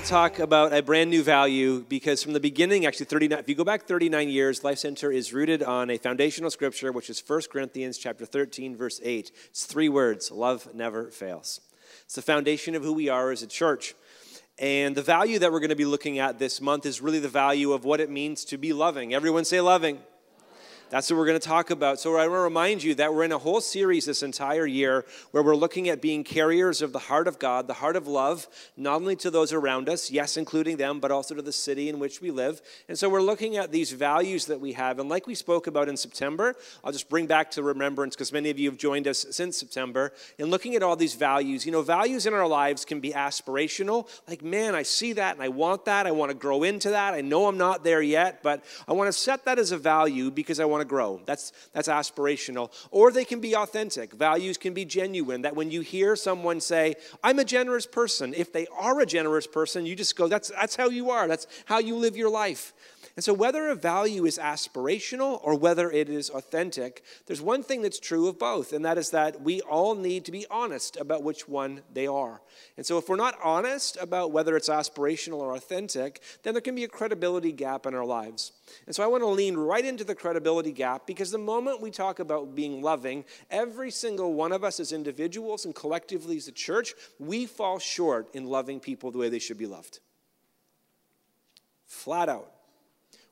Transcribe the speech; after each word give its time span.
to 0.00 0.06
talk 0.06 0.38
about 0.38 0.72
a 0.72 0.82
brand 0.82 1.10
new 1.10 1.22
value 1.22 1.84
because 1.88 2.22
from 2.22 2.32
the 2.32 2.40
beginning, 2.40 2.86
actually 2.86 3.06
39, 3.06 3.38
if 3.38 3.48
you 3.48 3.54
go 3.54 3.64
back 3.64 3.82
39 3.82 4.30
years, 4.30 4.64
Life 4.64 4.78
Center 4.78 5.12
is 5.12 5.32
rooted 5.32 5.62
on 5.62 5.90
a 5.90 5.98
foundational 5.98 6.50
scripture, 6.50 6.90
which 6.90 7.10
is 7.10 7.22
1 7.26 7.42
Corinthians 7.52 7.98
chapter 7.98 8.24
13, 8.24 8.76
verse 8.76 9.00
8. 9.02 9.30
It's 9.50 9.66
three 9.66 9.88
words, 9.88 10.30
love 10.30 10.74
never 10.74 11.10
fails. 11.10 11.60
It's 12.04 12.14
the 12.14 12.22
foundation 12.22 12.74
of 12.74 12.82
who 12.82 12.92
we 12.92 13.08
are 13.08 13.30
as 13.30 13.42
a 13.42 13.46
church. 13.46 13.94
And 14.58 14.94
the 14.94 15.02
value 15.02 15.38
that 15.38 15.52
we're 15.52 15.60
going 15.60 15.70
to 15.70 15.76
be 15.76 15.84
looking 15.84 16.18
at 16.18 16.38
this 16.38 16.60
month 16.60 16.86
is 16.86 17.02
really 17.02 17.20
the 17.20 17.28
value 17.28 17.72
of 17.72 17.84
what 17.84 18.00
it 18.00 18.08
means 18.08 18.44
to 18.46 18.58
be 18.58 18.72
loving. 18.72 19.12
Everyone 19.12 19.44
say 19.44 19.60
loving. 19.60 19.98
That's 20.90 21.08
what 21.08 21.18
we're 21.18 21.26
going 21.26 21.38
to 21.38 21.46
talk 21.46 21.70
about. 21.70 22.00
So 22.00 22.16
I 22.16 22.26
want 22.26 22.38
to 22.38 22.42
remind 22.42 22.82
you 22.82 22.96
that 22.96 23.14
we're 23.14 23.22
in 23.22 23.30
a 23.30 23.38
whole 23.38 23.60
series 23.60 24.06
this 24.06 24.24
entire 24.24 24.66
year 24.66 25.04
where 25.30 25.40
we're 25.40 25.54
looking 25.54 25.88
at 25.88 26.02
being 26.02 26.24
carriers 26.24 26.82
of 26.82 26.92
the 26.92 26.98
heart 26.98 27.28
of 27.28 27.38
God, 27.38 27.68
the 27.68 27.74
heart 27.74 27.94
of 27.94 28.08
love, 28.08 28.48
not 28.76 28.96
only 28.96 29.14
to 29.16 29.30
those 29.30 29.52
around 29.52 29.88
us, 29.88 30.10
yes, 30.10 30.36
including 30.36 30.78
them, 30.78 30.98
but 30.98 31.12
also 31.12 31.36
to 31.36 31.42
the 31.42 31.52
city 31.52 31.88
in 31.88 32.00
which 32.00 32.20
we 32.20 32.32
live. 32.32 32.60
And 32.88 32.98
so 32.98 33.08
we're 33.08 33.22
looking 33.22 33.56
at 33.56 33.70
these 33.70 33.92
values 33.92 34.46
that 34.46 34.58
we 34.60 34.72
have. 34.72 34.98
And 34.98 35.08
like 35.08 35.28
we 35.28 35.36
spoke 35.36 35.68
about 35.68 35.88
in 35.88 35.96
September, 35.96 36.56
I'll 36.82 36.90
just 36.90 37.08
bring 37.08 37.28
back 37.28 37.52
to 37.52 37.62
remembrance 37.62 38.16
because 38.16 38.32
many 38.32 38.50
of 38.50 38.58
you 38.58 38.68
have 38.68 38.78
joined 38.78 39.06
us 39.06 39.26
since 39.30 39.56
September. 39.56 40.12
In 40.38 40.46
looking 40.46 40.74
at 40.74 40.82
all 40.82 40.96
these 40.96 41.14
values, 41.14 41.64
you 41.64 41.70
know, 41.70 41.82
values 41.82 42.26
in 42.26 42.34
our 42.34 42.48
lives 42.48 42.84
can 42.84 42.98
be 42.98 43.12
aspirational. 43.12 44.08
Like, 44.26 44.42
man, 44.42 44.74
I 44.74 44.82
see 44.82 45.12
that 45.12 45.36
and 45.36 45.42
I 45.42 45.50
want 45.50 45.84
that. 45.84 46.08
I 46.08 46.10
want 46.10 46.32
to 46.32 46.36
grow 46.36 46.64
into 46.64 46.90
that. 46.90 47.14
I 47.14 47.20
know 47.20 47.46
I'm 47.46 47.58
not 47.58 47.84
there 47.84 48.02
yet, 48.02 48.42
but 48.42 48.64
I 48.88 48.92
want 48.92 49.06
to 49.06 49.16
set 49.16 49.44
that 49.44 49.60
as 49.60 49.70
a 49.70 49.78
value 49.78 50.32
because 50.32 50.58
I 50.58 50.64
want 50.64 50.79
want 50.80 50.88
to 50.88 50.94
grow. 50.94 51.20
That's, 51.26 51.52
that's 51.72 51.88
aspirational. 51.88 52.72
Or 52.90 53.12
they 53.12 53.24
can 53.24 53.40
be 53.40 53.54
authentic. 53.54 54.12
Values 54.12 54.56
can 54.56 54.74
be 54.74 54.84
genuine. 54.84 55.42
That 55.42 55.54
when 55.54 55.70
you 55.70 55.82
hear 55.82 56.16
someone 56.16 56.60
say, 56.60 56.94
I'm 57.22 57.38
a 57.38 57.44
generous 57.44 57.86
person, 57.86 58.34
if 58.34 58.52
they 58.52 58.66
are 58.78 59.00
a 59.00 59.06
generous 59.06 59.46
person, 59.46 59.86
you 59.86 59.94
just 59.94 60.16
go, 60.16 60.28
that's, 60.28 60.50
that's 60.50 60.76
how 60.76 60.88
you 60.88 61.10
are. 61.10 61.28
That's 61.28 61.46
how 61.66 61.78
you 61.78 61.96
live 61.96 62.16
your 62.16 62.30
life. 62.30 62.72
And 63.16 63.24
so, 63.24 63.34
whether 63.34 63.68
a 63.68 63.74
value 63.74 64.24
is 64.24 64.38
aspirational 64.38 65.40
or 65.42 65.58
whether 65.58 65.90
it 65.90 66.08
is 66.08 66.30
authentic, 66.30 67.02
there's 67.26 67.42
one 67.42 67.62
thing 67.62 67.82
that's 67.82 67.98
true 67.98 68.28
of 68.28 68.38
both, 68.38 68.72
and 68.72 68.84
that 68.84 68.98
is 68.98 69.10
that 69.10 69.42
we 69.42 69.60
all 69.62 69.94
need 69.94 70.24
to 70.26 70.32
be 70.32 70.46
honest 70.50 70.96
about 70.96 71.24
which 71.24 71.48
one 71.48 71.82
they 71.92 72.06
are. 72.06 72.40
And 72.76 72.86
so, 72.86 72.98
if 72.98 73.08
we're 73.08 73.16
not 73.16 73.38
honest 73.42 73.96
about 74.00 74.30
whether 74.30 74.56
it's 74.56 74.68
aspirational 74.68 75.38
or 75.38 75.56
authentic, 75.56 76.22
then 76.44 76.54
there 76.54 76.60
can 76.60 76.76
be 76.76 76.84
a 76.84 76.88
credibility 76.88 77.50
gap 77.50 77.84
in 77.84 77.94
our 77.94 78.04
lives. 78.04 78.52
And 78.86 78.94
so, 78.94 79.02
I 79.02 79.08
want 79.08 79.22
to 79.22 79.28
lean 79.28 79.56
right 79.56 79.84
into 79.84 80.04
the 80.04 80.14
credibility 80.14 80.72
gap 80.72 81.06
because 81.06 81.32
the 81.32 81.38
moment 81.38 81.80
we 81.80 81.90
talk 81.90 82.20
about 82.20 82.54
being 82.54 82.80
loving, 82.80 83.24
every 83.50 83.90
single 83.90 84.34
one 84.34 84.52
of 84.52 84.62
us 84.62 84.78
as 84.78 84.92
individuals 84.92 85.64
and 85.64 85.74
collectively 85.74 86.36
as 86.36 86.46
a 86.46 86.52
church, 86.52 86.94
we 87.18 87.46
fall 87.46 87.80
short 87.80 88.32
in 88.34 88.46
loving 88.46 88.78
people 88.78 89.10
the 89.10 89.18
way 89.18 89.28
they 89.28 89.40
should 89.40 89.58
be 89.58 89.66
loved. 89.66 89.98
Flat 91.86 92.28
out. 92.28 92.52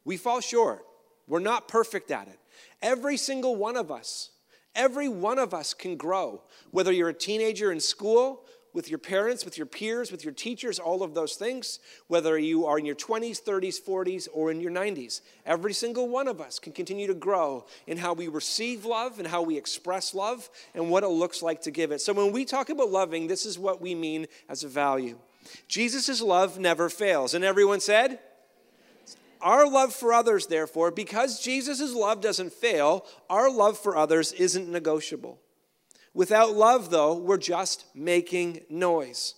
We 0.08 0.16
fall 0.16 0.40
short. 0.40 0.86
We're 1.26 1.38
not 1.38 1.68
perfect 1.68 2.10
at 2.10 2.28
it. 2.28 2.38
Every 2.80 3.18
single 3.18 3.56
one 3.56 3.76
of 3.76 3.90
us, 3.90 4.30
every 4.74 5.06
one 5.06 5.38
of 5.38 5.52
us 5.52 5.74
can 5.74 5.98
grow. 5.98 6.40
Whether 6.70 6.92
you're 6.92 7.10
a 7.10 7.12
teenager 7.12 7.70
in 7.70 7.78
school, 7.78 8.46
with 8.72 8.88
your 8.88 8.98
parents, 8.98 9.44
with 9.44 9.58
your 9.58 9.66
peers, 9.66 10.10
with 10.10 10.24
your 10.24 10.32
teachers, 10.32 10.78
all 10.78 11.02
of 11.02 11.12
those 11.12 11.34
things, 11.34 11.78
whether 12.06 12.38
you 12.38 12.64
are 12.64 12.78
in 12.78 12.86
your 12.86 12.94
20s, 12.94 13.42
30s, 13.42 13.78
40s, 13.82 14.28
or 14.32 14.50
in 14.50 14.62
your 14.62 14.70
90s. 14.70 15.20
Every 15.44 15.74
single 15.74 16.08
one 16.08 16.26
of 16.26 16.40
us 16.40 16.58
can 16.58 16.72
continue 16.72 17.06
to 17.06 17.14
grow 17.14 17.66
in 17.86 17.98
how 17.98 18.14
we 18.14 18.28
receive 18.28 18.86
love 18.86 19.18
and 19.18 19.28
how 19.28 19.42
we 19.42 19.58
express 19.58 20.14
love 20.14 20.48
and 20.74 20.88
what 20.88 21.02
it 21.02 21.08
looks 21.08 21.42
like 21.42 21.60
to 21.62 21.70
give 21.70 21.92
it. 21.92 22.00
So 22.00 22.14
when 22.14 22.32
we 22.32 22.46
talk 22.46 22.70
about 22.70 22.90
loving, 22.90 23.26
this 23.26 23.44
is 23.44 23.58
what 23.58 23.82
we 23.82 23.94
mean 23.94 24.26
as 24.48 24.64
a 24.64 24.68
value. 24.68 25.18
Jesus' 25.66 26.22
love 26.22 26.58
never 26.58 26.88
fails. 26.88 27.34
And 27.34 27.44
everyone 27.44 27.80
said, 27.80 28.20
our 29.40 29.68
love 29.68 29.94
for 29.94 30.12
others, 30.12 30.46
therefore, 30.46 30.90
because 30.90 31.40
Jesus' 31.40 31.94
love 31.94 32.20
doesn't 32.20 32.52
fail, 32.52 33.06
our 33.28 33.50
love 33.50 33.78
for 33.78 33.96
others 33.96 34.32
isn't 34.32 34.68
negotiable. 34.68 35.40
Without 36.14 36.52
love, 36.52 36.90
though, 36.90 37.14
we're 37.14 37.36
just 37.36 37.84
making 37.94 38.62
noise. 38.68 39.34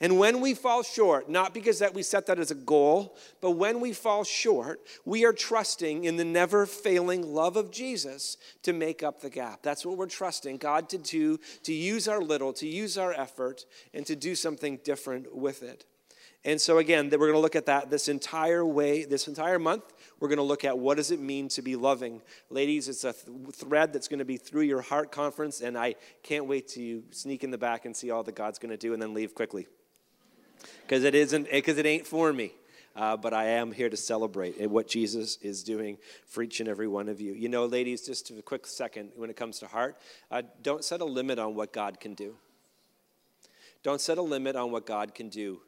And 0.00 0.18
when 0.18 0.40
we 0.40 0.54
fall 0.54 0.82
short, 0.82 1.30
not 1.30 1.54
because 1.54 1.78
that 1.78 1.94
we 1.94 2.02
set 2.02 2.26
that 2.26 2.38
as 2.38 2.50
a 2.50 2.56
goal, 2.56 3.16
but 3.40 3.52
when 3.52 3.80
we 3.80 3.92
fall 3.92 4.24
short, 4.24 4.80
we 5.04 5.24
are 5.24 5.32
trusting 5.32 6.04
in 6.04 6.16
the 6.16 6.24
never 6.24 6.66
failing 6.66 7.22
love 7.22 7.56
of 7.56 7.70
Jesus 7.70 8.36
to 8.64 8.72
make 8.72 9.02
up 9.02 9.20
the 9.20 9.30
gap. 9.30 9.62
That's 9.62 9.86
what 9.86 9.96
we're 9.96 10.06
trusting 10.06 10.58
God 10.58 10.88
to 10.90 10.98
do, 10.98 11.38
to 11.62 11.72
use 11.72 12.08
our 12.08 12.20
little, 12.20 12.52
to 12.54 12.66
use 12.66 12.98
our 12.98 13.12
effort, 13.12 13.64
and 13.94 14.04
to 14.06 14.16
do 14.16 14.34
something 14.34 14.80
different 14.84 15.34
with 15.34 15.62
it. 15.62 15.86
And 16.46 16.60
so 16.60 16.76
again, 16.76 17.08
we're 17.10 17.18
going 17.18 17.32
to 17.32 17.38
look 17.38 17.56
at 17.56 17.66
that 17.66 17.90
this 17.90 18.08
entire 18.08 18.66
way, 18.66 19.04
this 19.04 19.28
entire 19.28 19.58
month. 19.58 19.84
We're 20.20 20.28
going 20.28 20.38
to 20.38 20.44
look 20.44 20.64
at 20.64 20.78
what 20.78 20.98
does 20.98 21.10
it 21.10 21.18
mean 21.18 21.48
to 21.48 21.62
be 21.62 21.74
loving. 21.74 22.20
Ladies, 22.50 22.88
it's 22.88 23.04
a 23.04 23.14
th- 23.14 23.54
thread 23.54 23.92
that's 23.92 24.08
going 24.08 24.18
to 24.18 24.24
be 24.26 24.36
through 24.36 24.62
your 24.62 24.82
heart 24.82 25.10
conference, 25.10 25.62
and 25.62 25.76
I 25.76 25.94
can't 26.22 26.46
wait 26.46 26.68
to 26.68 27.02
sneak 27.10 27.44
in 27.44 27.50
the 27.50 27.58
back 27.58 27.86
and 27.86 27.96
see 27.96 28.10
all 28.10 28.22
that 28.24 28.34
God's 28.34 28.58
going 28.58 28.70
to 28.70 28.76
do 28.76 28.92
and 28.92 29.00
then 29.00 29.14
leave 29.14 29.34
quickly. 29.34 29.66
Because 30.82 31.04
it 31.04 31.14
isn't, 31.14 31.50
because 31.50 31.78
it 31.78 31.86
ain't 31.86 32.06
for 32.06 32.32
me. 32.32 32.52
Uh, 32.94 33.16
but 33.16 33.34
I 33.34 33.46
am 33.46 33.72
here 33.72 33.88
to 33.88 33.96
celebrate 33.96 34.70
what 34.70 34.86
Jesus 34.86 35.36
is 35.38 35.64
doing 35.64 35.98
for 36.26 36.42
each 36.42 36.60
and 36.60 36.68
every 36.68 36.86
one 36.86 37.08
of 37.08 37.20
you. 37.20 37.32
You 37.32 37.48
know, 37.48 37.66
ladies, 37.66 38.06
just 38.06 38.30
a 38.30 38.40
quick 38.40 38.66
second 38.66 39.10
when 39.16 39.30
it 39.30 39.36
comes 39.36 39.58
to 39.60 39.66
heart, 39.66 39.96
uh, 40.30 40.42
don't 40.62 40.84
set 40.84 41.00
a 41.00 41.04
limit 41.04 41.40
on 41.40 41.56
what 41.56 41.72
God 41.72 41.98
can 41.98 42.14
do. 42.14 42.36
Don't 43.82 44.00
set 44.00 44.16
a 44.16 44.22
limit 44.22 44.54
on 44.54 44.70
what 44.70 44.86
God 44.86 45.12
can 45.14 45.28
do 45.28 45.60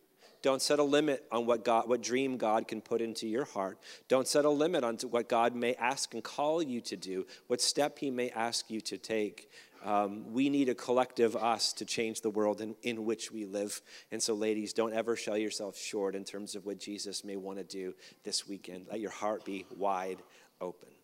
don't 0.47 0.62
set 0.62 0.79
a 0.79 0.84
limit 0.84 1.25
on 1.33 1.45
what 1.45 1.65
God, 1.65 1.89
what 1.89 2.01
dream 2.01 2.37
God 2.37 2.69
can 2.69 2.81
put 2.81 3.01
into 3.01 3.27
your 3.27 3.45
heart. 3.45 3.81
Don't 4.07 4.29
set 4.29 4.45
a 4.45 4.49
limit 4.49 4.84
on 4.84 4.97
what 5.11 5.29
God 5.29 5.57
may 5.57 5.75
ask 5.75 6.15
and 6.15 6.23
call 6.23 6.62
you 6.62 6.81
to 6.83 6.97
do, 6.97 7.27
what 7.49 7.61
step 7.61 7.99
He 7.99 8.12
may 8.12 8.31
ask 8.31 8.71
you 8.71 8.81
to 8.83 8.97
take. 8.97 9.51
Um, 9.84 10.33
we 10.33 10.49
need 10.49 10.69
a 10.69 10.75
collective 10.77 11.34
us 11.34 11.73
to 11.73 11.84
change 11.84 12.21
the 12.21 12.31
world 12.31 12.61
in, 12.61 12.77
in 12.84 13.05
which 13.05 13.33
we 13.33 13.45
live. 13.45 13.83
And 14.12 14.23
so, 14.23 14.34
ladies, 14.34 14.73
don't 14.73 14.93
ever 14.93 15.17
sell 15.17 15.37
yourself 15.37 15.77
short 15.77 16.15
in 16.15 16.23
terms 16.23 16.55
of 16.55 16.65
what 16.65 16.78
Jesus 16.78 17.25
may 17.25 17.34
want 17.34 17.59
to 17.59 17.65
do 17.65 17.97
this 18.23 18.47
weekend. 18.47 18.87
Let 18.89 19.01
your 19.01 19.11
heart 19.11 19.45
be 19.45 19.67
wide 19.77 20.23
open. 20.61 20.96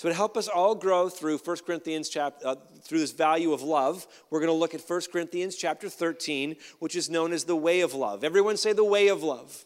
So 0.00 0.08
to 0.08 0.14
help 0.14 0.38
us 0.38 0.48
all 0.48 0.74
grow 0.74 1.10
through 1.10 1.36
1 1.36 1.56
Corinthians 1.66 2.08
chapter, 2.08 2.46
uh, 2.46 2.54
through 2.84 3.00
this 3.00 3.12
value 3.12 3.52
of 3.52 3.60
love, 3.60 4.06
we're 4.30 4.40
going 4.40 4.48
to 4.48 4.54
look 4.54 4.72
at 4.74 4.80
1 4.80 5.02
Corinthians 5.12 5.56
chapter 5.56 5.90
13, 5.90 6.56
which 6.78 6.96
is 6.96 7.10
known 7.10 7.34
as 7.34 7.44
the 7.44 7.54
way 7.54 7.82
of 7.82 7.92
love. 7.92 8.24
Everyone 8.24 8.56
say 8.56 8.72
the 8.72 8.82
way 8.82 9.08
of 9.08 9.22
love. 9.22 9.62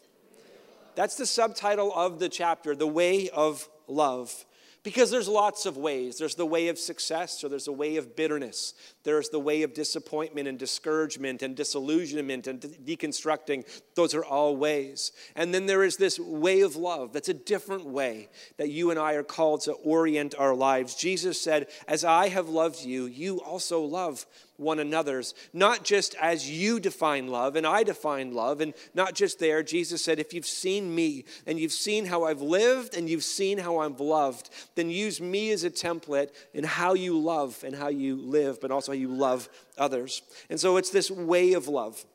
That's 0.95 1.15
the 1.15 1.25
subtitle 1.25 1.93
of 1.95 2.19
the 2.19 2.27
chapter, 2.27 2.75
the 2.75 2.85
way 2.85 3.29
of 3.29 3.69
love. 3.87 4.43
Because 4.83 5.09
there's 5.09 5.29
lots 5.29 5.65
of 5.65 5.77
ways. 5.77 6.17
There's 6.17 6.35
the 6.35 6.45
way 6.45 6.67
of 6.67 6.77
success, 6.77 7.41
or 7.41 7.47
there's 7.47 7.69
a 7.69 7.71
way 7.71 7.95
of 7.95 8.17
bitterness. 8.17 8.73
There's 9.05 9.29
the 9.29 9.39
way 9.39 9.61
of 9.61 9.73
disappointment 9.73 10.47
and 10.47 10.59
discouragement 10.59 11.41
and 11.41 11.55
disillusionment 11.55 12.47
and 12.47 12.59
de- 12.59 12.97
deconstructing. 12.97 13.65
Those 13.95 14.13
are 14.13 14.25
all 14.25 14.57
ways. 14.57 15.13
And 15.35 15.53
then 15.53 15.67
there 15.67 15.83
is 15.83 15.95
this 15.95 16.19
way 16.19 16.61
of 16.61 16.75
love 16.75 17.13
that's 17.13 17.29
a 17.29 17.33
different 17.33 17.85
way 17.85 18.27
that 18.57 18.69
you 18.69 18.91
and 18.91 18.99
I 18.99 19.13
are 19.13 19.23
called 19.23 19.61
to 19.61 19.73
orient 19.73 20.35
our 20.37 20.53
lives. 20.53 20.95
Jesus 20.95 21.39
said, 21.39 21.67
As 21.87 22.03
I 22.03 22.27
have 22.27 22.49
loved 22.49 22.83
you, 22.83 23.05
you 23.05 23.39
also 23.41 23.81
love 23.81 24.25
one 24.57 24.79
another's, 24.79 25.33
not 25.53 25.83
just 25.83 26.15
as 26.15 26.49
you 26.49 26.79
define 26.79 27.27
love 27.27 27.55
and 27.55 27.67
I 27.67 27.83
define 27.83 28.33
love, 28.33 28.61
and 28.61 28.73
not 28.93 29.13
just 29.13 29.39
there. 29.39 29.63
Jesus 29.63 30.03
said, 30.03 30.19
If 30.19 30.33
you've 30.33 30.45
seen 30.45 30.93
me 30.93 31.25
and 31.45 31.59
you've 31.59 31.71
seen 31.71 32.05
how 32.05 32.23
I've 32.23 32.41
lived 32.41 32.95
and 32.95 33.09
you've 33.09 33.23
seen 33.23 33.57
how 33.57 33.79
I'm 33.79 33.97
loved, 33.97 34.49
then 34.75 34.89
use 34.89 35.19
me 35.19 35.51
as 35.51 35.63
a 35.63 35.69
template 35.69 36.29
in 36.53 36.63
how 36.63 36.93
you 36.93 37.17
love 37.19 37.63
and 37.65 37.75
how 37.75 37.89
you 37.89 38.15
live, 38.15 38.61
but 38.61 38.71
also 38.71 38.91
you 38.95 39.07
love 39.07 39.49
others. 39.77 40.21
And 40.49 40.59
so 40.59 40.77
it's 40.77 40.89
this 40.89 41.11
way 41.11 41.53
of 41.53 41.67
love. 41.67 42.05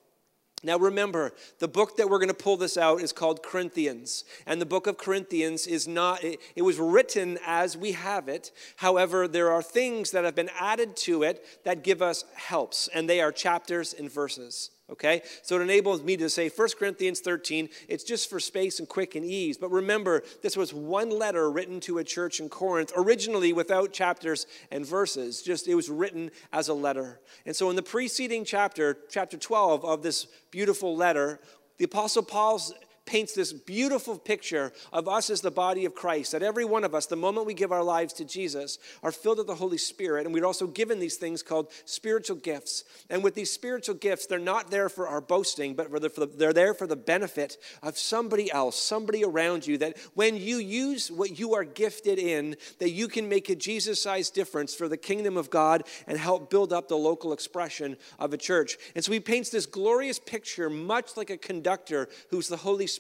Now, 0.63 0.79
remember, 0.79 1.33
the 1.59 1.69
book 1.69 1.97
that 1.97 2.11
we're 2.11 2.19
going 2.19 2.29
to 2.29 2.35
pull 2.35 2.59
this 2.59 2.77
out 2.77 3.01
is 3.01 3.13
called 3.13 3.43
Corinthians. 3.43 4.25
And 4.47 4.61
the 4.61 4.67
book 4.67 4.87
of 4.87 4.99
Corinthians 4.99 5.67
is 5.67 5.89
not, 5.89 6.23
it, 6.23 6.39
it, 6.55 6.63
was 6.63 6.79
written 6.79 7.39
as 7.47 7.79
we 7.79 7.93
have 7.93 8.29
it. 8.29 8.53
However, 8.77 9.27
there 9.27 9.51
are 9.51 9.63
things 9.63 10.11
that 10.11 10.25
have 10.25 10.35
been 10.35 10.51
added 10.59 10.97
to 10.99 11.23
it 11.23 11.65
that 11.65 11.83
give 11.83 12.03
us 12.03 12.27
helps, 12.35 12.89
and 12.89 13.09
they 13.09 13.23
are 13.23 13.33
chapters 13.33 13.95
and 13.95 14.13
verses 14.13 14.71
okay? 14.91 15.23
So 15.43 15.57
it 15.57 15.63
enables 15.63 16.03
me 16.03 16.17
to 16.19 16.29
say 16.29 16.49
1 16.49 16.69
Corinthians 16.79 17.21
13, 17.21 17.69
it's 17.89 18.05
just 18.05 18.29
for 18.29 18.41
space 18.41 18.79
and 18.79 18.89
quick 18.89 19.15
and 19.15 19.25
ease. 19.25 19.57
But 19.57 19.71
remember, 19.71 20.23
this 20.43 20.57
was 20.57 20.75
one 20.75 21.11
letter 21.11 21.51
written 21.51 21.81
to 21.81 21.99
a 21.99 22.05
church 22.05 22.41
in 22.41 22.49
Corinth, 22.49 22.93
originally 22.97 23.53
without 23.53 23.93
chapters 23.93 24.47
and 24.71 24.87
verses. 24.87 25.43
Just 25.43 25.69
it 25.69 25.75
was 25.75 25.89
written 25.89 26.31
as 26.53 26.69
a 26.69 26.75
letter. 26.75 27.21
And 27.47 27.55
so 27.55 27.71
in 27.71 27.77
the 27.77 27.83
preceding 27.83 28.45
chapter, 28.45 28.99
chapter 29.09 29.37
12 29.37 29.85
of 29.85 30.03
this 30.03 30.27
beautiful 30.51 30.97
letter, 30.97 31.41
the 31.79 31.85
apostle 31.85 32.23
Paul's 32.23 32.75
paints 33.11 33.33
this 33.33 33.53
beautiful 33.53 34.17
picture 34.17 34.73
of 34.93 35.09
us 35.09 35.31
as 35.31 35.41
the 35.41 35.51
body 35.51 35.85
of 35.85 35.97
Christ, 35.97 36.31
that 36.31 36.45
every 36.45 36.65
one 36.65 36.85
of 36.85 36.95
us, 36.95 37.07
the 37.07 37.17
moment 37.17 37.45
we 37.45 37.55
give 37.55 37.73
our 37.73 37.83
lives 37.83 38.13
to 38.15 38.25
Jesus, 38.25 38.79
are 39.03 39.11
filled 39.11 39.39
with 39.39 39.49
the 39.49 39.57
Holy 39.57 39.79
Spirit. 39.79 40.27
And 40.27 40.33
we're 40.33 40.47
also 40.47 40.69
given 40.69 41.01
these 41.01 41.17
things 41.17 41.43
called 41.43 41.73
spiritual 41.87 42.37
gifts. 42.37 42.85
And 43.09 43.25
with 43.25 43.35
these 43.35 43.51
spiritual 43.51 43.97
gifts, 43.97 44.27
they're 44.27 44.39
not 44.39 44.71
there 44.71 44.89
for 44.89 45.09
our 45.09 45.21
boasting, 45.21 45.75
but 45.75 45.91
they're 46.39 46.53
there 46.53 46.73
for 46.73 46.87
the 46.87 46.95
benefit 46.95 47.57
of 47.83 47.99
somebody 47.99 48.49
else, 48.53 48.81
somebody 48.81 49.25
around 49.25 49.67
you, 49.67 49.77
that 49.79 49.99
when 50.15 50.37
you 50.37 50.59
use 50.59 51.11
what 51.11 51.37
you 51.37 51.55
are 51.55 51.65
gifted 51.65 52.21
in, 52.21 52.55
that 52.79 52.91
you 52.91 53.09
can 53.09 53.29
make 53.29 53.49
a 53.49 53.57
Jesus 53.57 54.01
sized 54.01 54.35
difference 54.35 54.73
for 54.73 54.87
the 54.87 54.97
kingdom 54.97 55.37
of 55.37 55.51
God 55.51 55.83
and 56.07 56.17
help 56.17 56.49
build 56.49 56.73
up 56.73 56.87
the 56.87 56.97
local 56.97 57.33
expression 57.33 57.97
of 58.21 58.33
a 58.33 58.37
church. 58.37 58.77
And 58.95 59.05
so 59.05 59.11
he 59.11 59.19
paints 59.19 59.51
this 59.51 59.67
glorious 59.67 60.21
picture, 60.21 60.71
much 60.71 61.17
like 61.17 61.31
a 61.31 61.37
conductor 61.37 62.09
who's 62.31 62.47
the 62.47 62.57
Holy 62.57 62.87
Spirit, 62.87 63.00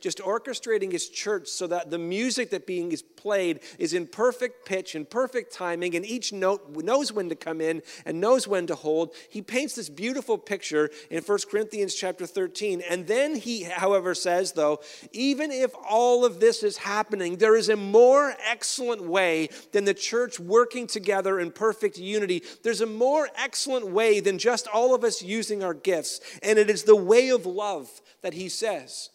just 0.00 0.18
orchestrating 0.18 0.92
his 0.92 1.08
church 1.08 1.48
so 1.48 1.66
that 1.66 1.90
the 1.90 1.98
music 1.98 2.50
that 2.50 2.66
being 2.66 2.92
is 2.92 3.02
played 3.02 3.60
is 3.78 3.92
in 3.92 4.06
perfect 4.06 4.66
pitch 4.66 4.94
and 4.94 5.08
perfect 5.08 5.52
timing, 5.52 5.94
and 5.94 6.04
each 6.04 6.32
note 6.32 6.76
knows 6.76 7.12
when 7.12 7.28
to 7.28 7.34
come 7.34 7.60
in 7.60 7.82
and 8.04 8.20
knows 8.20 8.46
when 8.46 8.66
to 8.66 8.74
hold. 8.74 9.14
He 9.30 9.42
paints 9.42 9.74
this 9.74 9.88
beautiful 9.88 10.38
picture 10.38 10.90
in 11.10 11.22
1 11.22 11.38
Corinthians 11.50 11.94
chapter 11.94 12.26
13. 12.26 12.82
And 12.88 13.06
then 13.06 13.36
he, 13.36 13.64
however, 13.64 14.14
says, 14.14 14.52
though, 14.52 14.80
even 15.12 15.50
if 15.50 15.72
all 15.88 16.24
of 16.24 16.40
this 16.40 16.62
is 16.62 16.76
happening, 16.76 17.36
there 17.36 17.56
is 17.56 17.68
a 17.68 17.76
more 17.76 18.34
excellent 18.46 19.02
way 19.02 19.48
than 19.72 19.84
the 19.84 19.94
church 19.94 20.38
working 20.38 20.86
together 20.86 21.40
in 21.40 21.50
perfect 21.50 21.98
unity. 21.98 22.42
There's 22.62 22.80
a 22.80 22.86
more 22.86 23.28
excellent 23.36 23.88
way 23.88 24.20
than 24.20 24.38
just 24.38 24.68
all 24.68 24.94
of 24.94 25.04
us 25.04 25.22
using 25.22 25.62
our 25.62 25.74
gifts, 25.74 26.20
and 26.42 26.58
it 26.58 26.70
is 26.70 26.84
the 26.84 26.96
way 26.96 27.30
of 27.30 27.46
love 27.46 27.90
that 28.22 28.34
he 28.34 28.48
says. 28.48 29.10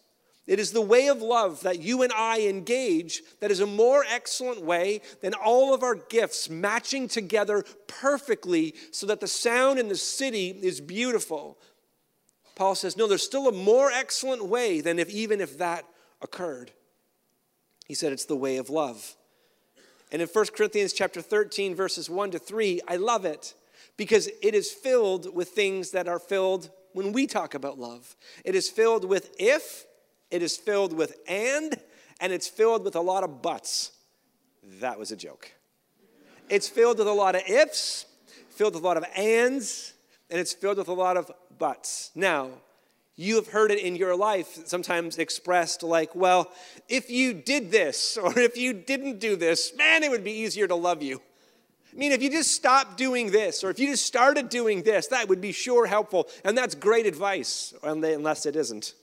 It 0.47 0.59
is 0.59 0.71
the 0.71 0.81
way 0.81 1.07
of 1.07 1.21
love 1.21 1.61
that 1.61 1.81
you 1.81 2.01
and 2.01 2.11
I 2.11 2.41
engage 2.41 3.21
that 3.39 3.51
is 3.51 3.59
a 3.59 3.67
more 3.67 4.03
excellent 4.09 4.61
way 4.61 5.01
than 5.21 5.33
all 5.33 5.73
of 5.73 5.83
our 5.83 5.95
gifts 5.95 6.49
matching 6.49 7.07
together 7.07 7.63
perfectly 7.87 8.73
so 8.91 9.05
that 9.05 9.19
the 9.19 9.27
sound 9.27 9.79
in 9.79 9.87
the 9.87 9.95
city 9.95 10.49
is 10.49 10.81
beautiful. 10.81 11.59
Paul 12.55 12.75
says, 12.75 12.97
no, 12.97 13.07
there's 13.07 13.23
still 13.23 13.47
a 13.47 13.53
more 13.53 13.91
excellent 13.91 14.45
way 14.45 14.81
than 14.81 14.99
if 14.99 15.09
even 15.09 15.41
if 15.41 15.59
that 15.59 15.85
occurred. 16.21 16.71
He 17.85 17.93
said 17.93 18.11
it's 18.11 18.25
the 18.25 18.35
way 18.35 18.57
of 18.57 18.69
love. 18.69 19.15
And 20.11 20.21
in 20.21 20.27
1 20.27 20.45
Corinthians 20.55 20.93
chapter 20.93 21.21
13 21.21 21.75
verses 21.75 22.09
1 22.09 22.31
to 22.31 22.39
3, 22.39 22.81
I 22.87 22.95
love 22.97 23.25
it 23.25 23.53
because 23.95 24.27
it 24.41 24.55
is 24.55 24.71
filled 24.71 25.33
with 25.33 25.49
things 25.49 25.91
that 25.91 26.07
are 26.07 26.19
filled 26.19 26.69
when 26.93 27.13
we 27.13 27.27
talk 27.27 27.53
about 27.53 27.79
love. 27.79 28.15
It 28.43 28.55
is 28.55 28.69
filled 28.69 29.05
with 29.05 29.33
if, 29.39 29.85
it 30.31 30.41
is 30.41 30.57
filled 30.57 30.93
with 30.93 31.17
and, 31.27 31.77
and 32.19 32.33
it's 32.33 32.47
filled 32.47 32.83
with 32.83 32.95
a 32.95 33.01
lot 33.01 33.23
of 33.23 33.41
buts. 33.41 33.91
That 34.79 34.97
was 34.97 35.11
a 35.11 35.15
joke. 35.15 35.51
It's 36.49 36.67
filled 36.67 36.97
with 36.97 37.07
a 37.07 37.13
lot 37.13 37.35
of 37.35 37.43
ifs, 37.47 38.05
filled 38.49 38.73
with 38.73 38.83
a 38.83 38.85
lot 38.85 38.97
of 38.97 39.05
ands, 39.15 39.93
and 40.29 40.39
it's 40.39 40.53
filled 40.53 40.77
with 40.77 40.87
a 40.87 40.93
lot 40.93 41.17
of 41.17 41.31
buts. 41.57 42.11
Now, 42.15 42.49
you 43.15 43.35
have 43.35 43.47
heard 43.47 43.71
it 43.71 43.79
in 43.79 43.95
your 43.95 44.15
life 44.15 44.67
sometimes 44.67 45.17
expressed 45.17 45.83
like, 45.83 46.15
well, 46.15 46.51
if 46.89 47.09
you 47.09 47.33
did 47.33 47.71
this 47.71 48.17
or 48.21 48.37
if 48.39 48.57
you 48.57 48.73
didn't 48.73 49.19
do 49.19 49.35
this, 49.35 49.75
man, 49.75 50.03
it 50.03 50.09
would 50.09 50.23
be 50.23 50.31
easier 50.31 50.67
to 50.67 50.75
love 50.75 51.01
you. 51.01 51.21
I 51.93 51.97
mean, 51.97 52.13
if 52.13 52.23
you 52.23 52.29
just 52.29 52.51
stopped 52.51 52.97
doing 52.97 53.31
this 53.31 53.63
or 53.63 53.69
if 53.69 53.77
you 53.77 53.87
just 53.87 54.05
started 54.05 54.47
doing 54.47 54.83
this, 54.83 55.07
that 55.07 55.27
would 55.27 55.41
be 55.41 55.51
sure 55.51 55.85
helpful. 55.85 56.29
And 56.45 56.57
that's 56.57 56.73
great 56.73 57.05
advice, 57.05 57.73
unless 57.83 58.45
it 58.45 58.55
isn't. 58.55 58.93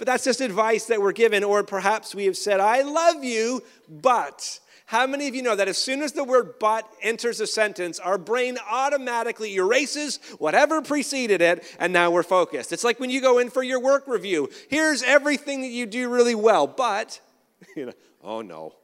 But 0.00 0.06
that's 0.06 0.24
just 0.24 0.40
advice 0.40 0.86
that 0.86 1.02
we're 1.02 1.12
given, 1.12 1.44
or 1.44 1.62
perhaps 1.62 2.14
we 2.14 2.24
have 2.24 2.36
said, 2.38 2.58
I 2.58 2.80
love 2.80 3.22
you, 3.22 3.62
but. 3.86 4.58
How 4.86 5.06
many 5.06 5.28
of 5.28 5.34
you 5.34 5.42
know 5.42 5.54
that 5.54 5.68
as 5.68 5.76
soon 5.76 6.00
as 6.00 6.12
the 6.12 6.24
word 6.24 6.54
but 6.58 6.90
enters 7.02 7.38
a 7.38 7.46
sentence, 7.46 7.98
our 7.98 8.16
brain 8.16 8.56
automatically 8.68 9.54
erases 9.56 10.18
whatever 10.38 10.80
preceded 10.80 11.42
it, 11.42 11.64
and 11.78 11.92
now 11.92 12.10
we're 12.10 12.22
focused? 12.22 12.72
It's 12.72 12.82
like 12.82 12.98
when 12.98 13.10
you 13.10 13.20
go 13.20 13.38
in 13.38 13.50
for 13.50 13.62
your 13.62 13.78
work 13.78 14.08
review. 14.08 14.48
Here's 14.70 15.02
everything 15.02 15.60
that 15.60 15.68
you 15.68 15.84
do 15.84 16.08
really 16.08 16.34
well, 16.34 16.66
but, 16.66 17.20
you 17.76 17.86
know, 17.86 17.92
oh 18.24 18.40
no. 18.40 18.74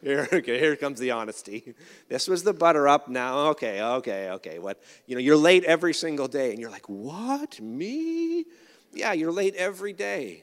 Here, 0.00 0.28
okay, 0.32 0.60
here 0.60 0.76
comes 0.76 1.00
the 1.00 1.10
honesty. 1.10 1.74
This 2.08 2.28
was 2.28 2.44
the 2.44 2.52
butter 2.52 2.86
up 2.86 3.08
now. 3.08 3.48
Okay, 3.48 3.82
okay, 3.82 4.30
okay. 4.30 4.60
What? 4.60 4.80
You 5.06 5.16
know, 5.16 5.20
you're 5.20 5.36
late 5.36 5.64
every 5.64 5.92
single 5.92 6.28
day, 6.28 6.52
and 6.52 6.60
you're 6.60 6.70
like, 6.70 6.88
what? 6.88 7.60
Me? 7.60 8.44
Yeah, 8.96 9.12
you're 9.12 9.30
late 9.30 9.54
every 9.56 9.92
day. 9.92 10.42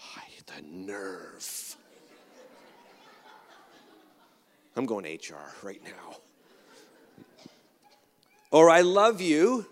Oh, 0.00 0.22
the 0.46 0.62
nerve. 0.68 1.76
I'm 4.74 4.84
going 4.84 5.04
HR 5.04 5.52
right 5.62 5.80
now. 5.84 6.16
Or 8.50 8.68
I 8.68 8.80
love 8.80 9.20
you, 9.20 9.66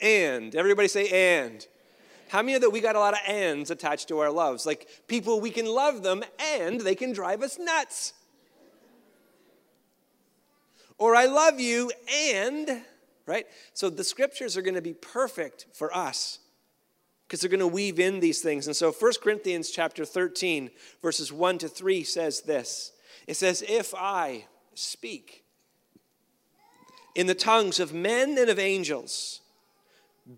and 0.00 0.54
everybody 0.54 0.88
say 0.88 1.42
and. 1.42 1.66
How 2.30 2.40
many 2.40 2.54
of 2.54 2.62
that 2.62 2.70
we 2.70 2.80
got 2.80 2.96
a 2.96 2.98
lot 2.98 3.12
of 3.12 3.20
ands 3.26 3.70
attached 3.70 4.08
to 4.08 4.20
our 4.20 4.30
loves? 4.30 4.64
Like 4.64 4.88
people, 5.06 5.40
we 5.40 5.50
can 5.50 5.66
love 5.66 6.02
them 6.02 6.24
and 6.56 6.80
they 6.80 6.94
can 6.94 7.12
drive 7.12 7.42
us 7.42 7.58
nuts. 7.58 8.14
Or 10.96 11.14
I 11.14 11.26
love 11.26 11.60
you 11.60 11.90
and, 12.32 12.82
right? 13.26 13.46
So 13.74 13.90
the 13.90 14.04
scriptures 14.04 14.56
are 14.56 14.62
going 14.62 14.76
to 14.76 14.82
be 14.82 14.94
perfect 14.94 15.66
for 15.72 15.94
us 15.94 16.38
because 17.30 17.40
they're 17.40 17.48
going 17.48 17.60
to 17.60 17.66
weave 17.68 18.00
in 18.00 18.18
these 18.18 18.40
things. 18.40 18.66
And 18.66 18.74
so 18.74 18.90
1 18.90 19.12
Corinthians 19.22 19.70
chapter 19.70 20.04
13 20.04 20.68
verses 21.00 21.32
1 21.32 21.58
to 21.58 21.68
3 21.68 22.02
says 22.02 22.40
this. 22.40 22.90
It 23.28 23.34
says, 23.34 23.62
"If 23.68 23.94
I 23.94 24.46
speak 24.74 25.44
in 27.14 27.28
the 27.28 27.36
tongues 27.36 27.78
of 27.78 27.94
men 27.94 28.36
and 28.36 28.50
of 28.50 28.58
angels, 28.58 29.42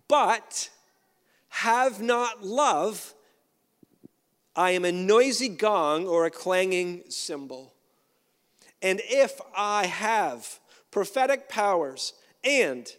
but 0.06 0.68
have 1.48 2.02
not 2.02 2.44
love, 2.44 3.14
I 4.54 4.72
am 4.72 4.84
a 4.84 4.92
noisy 4.92 5.48
gong 5.48 6.06
or 6.06 6.26
a 6.26 6.30
clanging 6.30 7.04
cymbal. 7.08 7.72
And 8.82 9.00
if 9.04 9.40
I 9.56 9.86
have 9.86 10.60
prophetic 10.90 11.48
powers 11.48 12.12
and 12.44 12.94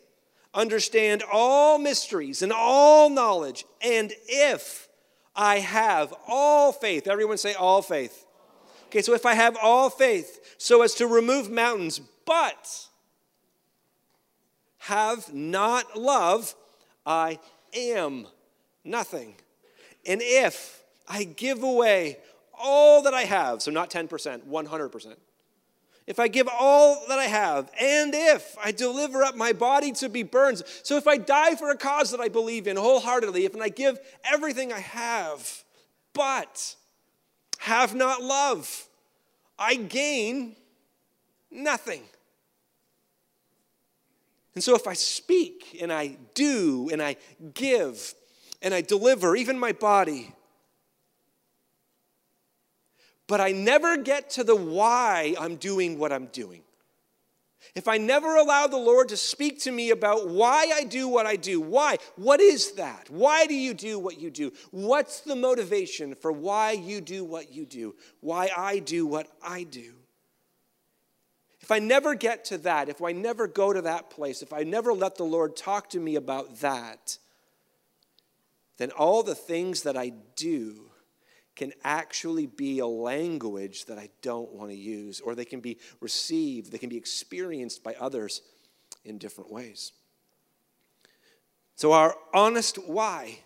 understand 0.53 1.23
all 1.31 1.77
mysteries 1.77 2.41
and 2.41 2.51
all 2.51 3.09
knowledge, 3.09 3.65
and 3.81 4.13
if 4.27 4.87
I 5.35 5.59
have 5.59 6.13
all 6.27 6.71
faith, 6.71 7.07
everyone 7.07 7.37
say 7.37 7.53
all 7.53 7.81
faith. 7.81 8.25
Okay, 8.87 9.01
so 9.01 9.13
if 9.13 9.25
I 9.25 9.33
have 9.33 9.57
all 9.61 9.89
faith 9.89 10.55
so 10.57 10.83
as 10.83 10.93
to 10.95 11.07
remove 11.07 11.49
mountains, 11.49 11.99
but 12.25 12.87
have 14.79 15.33
not 15.33 15.97
love, 15.97 16.53
I 17.05 17.39
am 17.73 18.27
nothing. 18.83 19.35
And 20.05 20.21
if 20.21 20.83
I 21.07 21.23
give 21.23 21.63
away 21.63 22.17
all 22.53 23.01
that 23.03 23.13
I 23.13 23.23
have, 23.23 23.61
so 23.61 23.71
not 23.71 23.89
10%, 23.89 24.45
100%, 24.47 25.15
if 26.05 26.19
I 26.19 26.27
give 26.27 26.49
all 26.51 27.03
that 27.07 27.19
I 27.19 27.25
have, 27.25 27.71
and 27.79 28.13
if 28.13 28.57
I 28.61 28.71
deliver 28.71 29.23
up 29.23 29.35
my 29.35 29.53
body 29.53 29.91
to 29.93 30.09
be 30.09 30.23
burned. 30.23 30.61
So 30.83 30.97
if 30.97 31.07
I 31.07 31.17
die 31.17 31.55
for 31.55 31.69
a 31.69 31.77
cause 31.77 32.11
that 32.11 32.19
I 32.19 32.27
believe 32.27 32.67
in 32.67 32.75
wholeheartedly, 32.75 33.45
if 33.45 33.55
I 33.55 33.69
give 33.69 33.99
everything 34.29 34.73
I 34.73 34.79
have, 34.79 35.63
but 36.13 36.75
have 37.59 37.95
not 37.95 38.21
love, 38.21 38.87
I 39.57 39.75
gain 39.75 40.55
nothing. 41.49 42.03
And 44.55 44.63
so 44.63 44.75
if 44.75 44.87
I 44.87 44.93
speak 44.93 45.77
and 45.81 45.91
I 45.91 46.17
do 46.33 46.89
and 46.91 47.01
I 47.01 47.15
give 47.53 48.13
and 48.61 48.73
I 48.73 48.81
deliver 48.81 49.35
even 49.35 49.57
my 49.57 49.71
body, 49.71 50.33
but 53.33 53.41
I 53.41 53.51
never 53.51 53.97
get 53.97 54.29
to 54.29 54.43
the 54.43 54.55
why 54.55 55.33
I'm 55.39 55.55
doing 55.55 55.97
what 55.97 56.13
I'm 56.13 56.27
doing. 56.27 56.61
If 57.73 57.87
I 57.87 57.97
never 57.97 58.35
allow 58.35 58.67
the 58.67 58.77
Lord 58.77 59.09
to 59.09 59.17
speak 59.17 59.59
to 59.61 59.71
me 59.71 59.89
about 59.89 60.29
why 60.29 60.71
I 60.71 60.83
do 60.83 61.07
what 61.07 61.25
I 61.25 61.35
do, 61.35 61.59
why? 61.59 61.97
What 62.15 62.39
is 62.39 62.73
that? 62.73 63.09
Why 63.09 63.47
do 63.47 63.55
you 63.55 63.73
do 63.73 63.97
what 63.97 64.19
you 64.19 64.29
do? 64.29 64.53
What's 64.69 65.21
the 65.21 65.35
motivation 65.35 66.13
for 66.13 66.31
why 66.31 66.73
you 66.73 67.01
do 67.01 67.23
what 67.23 67.51
you 67.51 67.65
do? 67.65 67.95
Why 68.19 68.51
I 68.55 68.77
do 68.77 69.07
what 69.07 69.25
I 69.41 69.63
do? 69.63 69.95
If 71.59 71.71
I 71.71 71.79
never 71.79 72.13
get 72.13 72.45
to 72.45 72.59
that, 72.59 72.87
if 72.87 73.01
I 73.01 73.13
never 73.13 73.47
go 73.47 73.73
to 73.73 73.81
that 73.81 74.11
place, 74.11 74.43
if 74.43 74.53
I 74.53 74.61
never 74.61 74.93
let 74.93 75.15
the 75.15 75.23
Lord 75.23 75.55
talk 75.55 75.89
to 75.89 75.99
me 75.99 76.17
about 76.17 76.59
that, 76.59 77.17
then 78.77 78.91
all 78.91 79.23
the 79.23 79.33
things 79.33 79.81
that 79.81 79.97
I 79.97 80.09
do 80.35 80.91
can 81.55 81.71
actually 81.83 82.47
be 82.47 82.79
a 82.79 82.87
language 82.87 83.85
that 83.85 83.97
I 83.97 84.09
don't 84.21 84.51
want 84.53 84.71
to 84.71 84.77
use, 84.77 85.21
or 85.21 85.35
they 85.35 85.45
can 85.45 85.59
be 85.59 85.77
received, 85.99 86.71
they 86.71 86.77
can 86.77 86.89
be 86.89 86.97
experienced 86.97 87.83
by 87.83 87.95
others 87.99 88.41
in 89.05 89.17
different 89.17 89.51
ways. 89.51 89.91
So, 91.75 91.91
our 91.91 92.15
honest 92.33 92.77
why 92.87 93.39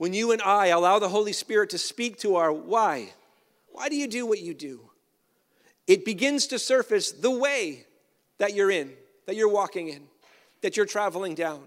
when 0.00 0.14
you 0.14 0.32
and 0.32 0.40
I 0.40 0.68
allow 0.68 0.98
the 0.98 1.10
Holy 1.10 1.34
Spirit 1.34 1.68
to 1.70 1.78
speak 1.78 2.16
to 2.20 2.36
our 2.36 2.50
why, 2.50 3.12
why 3.68 3.90
do 3.90 3.96
you 3.96 4.08
do 4.08 4.24
what 4.24 4.40
you 4.40 4.54
do? 4.54 4.88
It 5.86 6.06
begins 6.06 6.46
to 6.46 6.58
surface 6.58 7.12
the 7.12 7.30
way 7.30 7.84
that 8.38 8.54
you're 8.54 8.70
in, 8.70 8.94
that 9.26 9.36
you're 9.36 9.50
walking 9.50 9.88
in, 9.88 10.04
that 10.62 10.74
you're 10.74 10.86
traveling 10.86 11.34
down. 11.34 11.64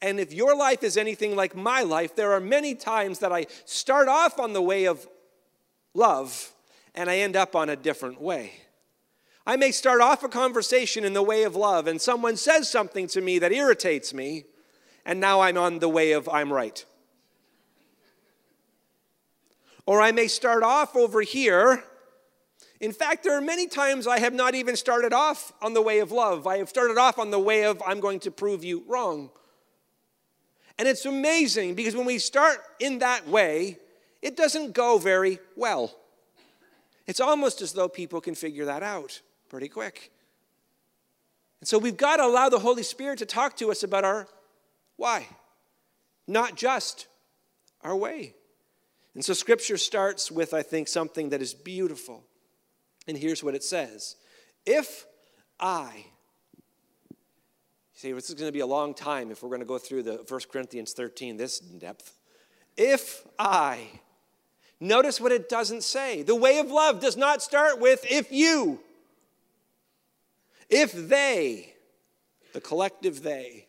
And 0.00 0.18
if 0.18 0.32
your 0.32 0.56
life 0.56 0.82
is 0.82 0.96
anything 0.96 1.36
like 1.36 1.54
my 1.54 1.82
life, 1.82 2.16
there 2.16 2.32
are 2.32 2.40
many 2.40 2.74
times 2.74 3.18
that 3.18 3.30
I 3.30 3.44
start 3.66 4.08
off 4.08 4.38
on 4.38 4.54
the 4.54 4.62
way 4.62 4.86
of 4.86 5.06
love 5.96 6.52
and 6.94 7.10
I 7.10 7.18
end 7.18 7.36
up 7.36 7.56
on 7.56 7.68
a 7.68 7.76
different 7.76 8.20
way. 8.20 8.52
I 9.46 9.56
may 9.56 9.70
start 9.70 10.00
off 10.00 10.24
a 10.24 10.28
conversation 10.28 11.04
in 11.04 11.12
the 11.12 11.22
way 11.22 11.44
of 11.44 11.54
love 11.54 11.86
and 11.86 12.00
someone 12.00 12.36
says 12.36 12.70
something 12.70 13.06
to 13.08 13.20
me 13.20 13.38
that 13.38 13.52
irritates 13.52 14.12
me, 14.12 14.44
and 15.04 15.20
now 15.20 15.40
I'm 15.40 15.56
on 15.56 15.78
the 15.78 15.88
way 15.88 16.12
of 16.12 16.28
I'm 16.28 16.52
right. 16.52 16.84
Or 19.86 20.02
I 20.02 20.10
may 20.10 20.26
start 20.26 20.64
off 20.64 20.96
over 20.96 21.22
here. 21.22 21.84
In 22.80 22.92
fact, 22.92 23.22
there 23.22 23.38
are 23.38 23.40
many 23.40 23.68
times 23.68 24.08
I 24.08 24.18
have 24.18 24.34
not 24.34 24.56
even 24.56 24.74
started 24.74 25.12
off 25.12 25.52
on 25.62 25.74
the 25.74 25.82
way 25.82 26.00
of 26.00 26.10
love. 26.10 26.46
I 26.46 26.58
have 26.58 26.68
started 26.68 26.98
off 26.98 27.20
on 27.20 27.30
the 27.30 27.38
way 27.38 27.64
of 27.64 27.80
I'm 27.86 28.00
going 28.00 28.18
to 28.20 28.32
prove 28.32 28.64
you 28.64 28.82
wrong. 28.88 29.30
And 30.76 30.88
it's 30.88 31.06
amazing 31.06 31.76
because 31.76 31.94
when 31.94 32.04
we 32.04 32.18
start 32.18 32.58
in 32.80 32.98
that 32.98 33.28
way, 33.28 33.78
it 34.26 34.36
doesn't 34.36 34.72
go 34.72 34.98
very 34.98 35.38
well. 35.54 35.94
It's 37.06 37.20
almost 37.20 37.62
as 37.62 37.72
though 37.72 37.88
people 37.88 38.20
can 38.20 38.34
figure 38.34 38.64
that 38.64 38.82
out 38.82 39.22
pretty 39.48 39.68
quick. 39.68 40.10
And 41.60 41.68
so 41.68 41.78
we've 41.78 41.96
got 41.96 42.16
to 42.16 42.24
allow 42.24 42.48
the 42.48 42.58
Holy 42.58 42.82
Spirit 42.82 43.20
to 43.20 43.26
talk 43.26 43.56
to 43.58 43.70
us 43.70 43.84
about 43.84 44.04
our 44.04 44.26
why, 44.96 45.28
not 46.26 46.56
just 46.56 47.06
our 47.82 47.94
way. 47.94 48.34
And 49.14 49.24
so 49.24 49.32
scripture 49.32 49.76
starts 49.76 50.32
with, 50.32 50.52
I 50.52 50.62
think, 50.62 50.88
something 50.88 51.28
that 51.28 51.40
is 51.40 51.54
beautiful. 51.54 52.24
And 53.06 53.16
here's 53.16 53.44
what 53.44 53.54
it 53.54 53.62
says 53.62 54.16
If 54.66 55.06
I, 55.60 56.06
See, 57.94 58.12
this 58.12 58.28
is 58.28 58.34
going 58.34 58.48
to 58.48 58.52
be 58.52 58.60
a 58.60 58.66
long 58.66 58.92
time 58.92 59.30
if 59.30 59.44
we're 59.44 59.50
going 59.50 59.60
to 59.60 59.66
go 59.66 59.78
through 59.78 60.02
the 60.02 60.24
1 60.28 60.40
Corinthians 60.50 60.94
13 60.94 61.36
this 61.36 61.60
in 61.60 61.78
depth. 61.78 62.12
If 62.76 63.24
I, 63.38 63.88
notice 64.80 65.20
what 65.20 65.32
it 65.32 65.48
doesn't 65.48 65.82
say. 65.82 66.22
The 66.22 66.34
way 66.34 66.58
of 66.58 66.70
love 66.70 67.00
does 67.00 67.16
not 67.16 67.42
start 67.42 67.80
with 67.80 68.04
if 68.10 68.32
you, 68.32 68.80
if 70.68 70.92
they, 70.92 71.74
the 72.52 72.60
collective 72.60 73.22
they, 73.22 73.66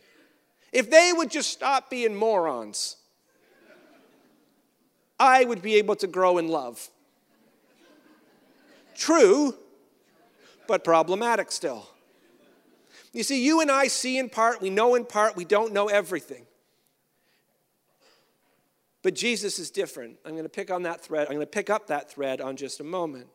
if 0.72 0.90
they 0.90 1.12
would 1.14 1.30
just 1.30 1.50
stop 1.50 1.90
being 1.90 2.14
morons, 2.14 2.96
I 5.18 5.44
would 5.44 5.62
be 5.62 5.76
able 5.76 5.96
to 5.96 6.06
grow 6.06 6.38
in 6.38 6.48
love. 6.48 6.88
True, 8.94 9.54
but 10.66 10.84
problematic 10.84 11.50
still. 11.50 11.88
You 13.12 13.22
see, 13.22 13.42
you 13.44 13.60
and 13.60 13.70
I 13.70 13.88
see 13.88 14.18
in 14.18 14.28
part, 14.28 14.60
we 14.60 14.70
know 14.70 14.94
in 14.94 15.04
part, 15.04 15.34
we 15.34 15.44
don't 15.44 15.72
know 15.72 15.88
everything. 15.88 16.46
But 19.08 19.14
Jesus 19.14 19.58
is 19.58 19.70
different. 19.70 20.18
I'm 20.22 20.32
going 20.32 20.42
to 20.42 20.50
pick 20.50 20.70
on 20.70 20.82
that 20.82 21.00
thread. 21.00 21.28
I'm 21.28 21.34
going 21.34 21.40
to 21.40 21.46
pick 21.46 21.70
up 21.70 21.86
that 21.86 22.10
thread 22.10 22.42
on 22.42 22.58
just 22.58 22.78
a 22.78 22.84
moment. 22.84 23.26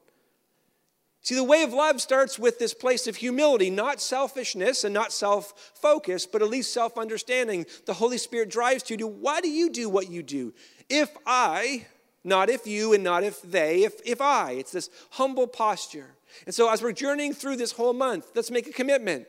See, 1.24 1.34
the 1.34 1.44
way 1.44 1.63
of 1.63 1.74
love 1.74 2.00
starts 2.00 2.38
with 2.38 2.60
this 2.60 2.75
place 2.75 3.08
of 3.08 3.15
humility, 3.15 3.72
not 3.72 4.00
selfishness 4.00 4.84
and 4.84 4.94
not 4.94 5.12
self 5.12 5.72
focus, 5.74 6.27
but 6.27 6.44
at 6.44 6.50
least 6.50 6.74
self 6.74 6.96
understanding. 6.96 7.65
The 7.88 7.96
Holy 7.96 8.20
Spirit 8.20 8.51
drives 8.51 8.88
you 8.92 8.98
to 8.98 9.08
why 9.08 9.42
do 9.42 9.50
you 9.50 9.72
do 9.72 9.89
what 9.89 10.12
you 10.12 10.22
do? 10.22 10.53
If 10.92 11.10
I, 11.25 11.88
not 12.24 12.51
if 12.51 12.68
you 12.68 12.94
and 12.94 13.03
not 13.03 13.24
if 13.24 13.42
they, 13.42 13.84
if, 13.84 14.00
if 14.06 14.22
I. 14.22 14.51
It's 14.51 14.74
this 14.74 14.92
humble 15.10 15.48
posture. 15.48 16.13
And 16.46 16.53
so, 16.53 16.72
as 16.72 16.84
we're 16.84 16.92
journeying 16.92 17.34
through 17.34 17.56
this 17.56 17.72
whole 17.72 17.94
month, 17.94 18.27
let's 18.36 18.51
make 18.51 18.68
a 18.68 18.74
commitment. 18.74 19.25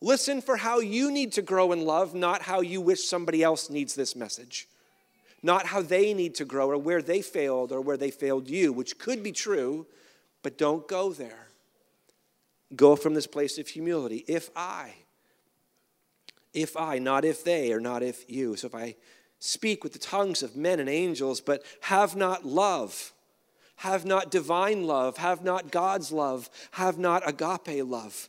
Listen 0.00 0.42
for 0.42 0.56
how 0.56 0.80
you 0.80 1.12
need 1.12 1.30
to 1.34 1.42
grow 1.42 1.70
in 1.70 1.84
love, 1.84 2.16
not 2.16 2.42
how 2.42 2.62
you 2.62 2.80
wish 2.80 3.04
somebody 3.04 3.44
else 3.44 3.70
needs 3.70 3.94
this 3.94 4.16
message. 4.16 4.66
Not 5.42 5.66
how 5.66 5.82
they 5.82 6.14
need 6.14 6.34
to 6.36 6.44
grow 6.44 6.70
or 6.70 6.78
where 6.78 7.02
they 7.02 7.22
failed 7.22 7.72
or 7.72 7.80
where 7.80 7.96
they 7.96 8.10
failed 8.10 8.48
you, 8.48 8.72
which 8.72 8.98
could 8.98 9.22
be 9.22 9.32
true, 9.32 9.86
but 10.42 10.58
don't 10.58 10.88
go 10.88 11.12
there. 11.12 11.48
Go 12.74 12.96
from 12.96 13.14
this 13.14 13.26
place 13.26 13.58
of 13.58 13.68
humility. 13.68 14.24
If 14.26 14.50
I, 14.56 14.94
if 16.52 16.76
I, 16.76 16.98
not 16.98 17.24
if 17.24 17.44
they, 17.44 17.72
or 17.72 17.80
not 17.80 18.02
if 18.02 18.28
you. 18.28 18.56
So 18.56 18.66
if 18.66 18.74
I 18.74 18.96
speak 19.38 19.84
with 19.84 19.92
the 19.92 19.98
tongues 19.98 20.42
of 20.42 20.56
men 20.56 20.80
and 20.80 20.88
angels, 20.88 21.40
but 21.40 21.62
have 21.82 22.16
not 22.16 22.44
love, 22.44 23.12
have 23.76 24.04
not 24.04 24.30
divine 24.30 24.86
love, 24.86 25.18
have 25.18 25.44
not 25.44 25.70
God's 25.70 26.10
love, 26.10 26.50
have 26.72 26.98
not 26.98 27.22
agape 27.28 27.84
love, 27.84 28.28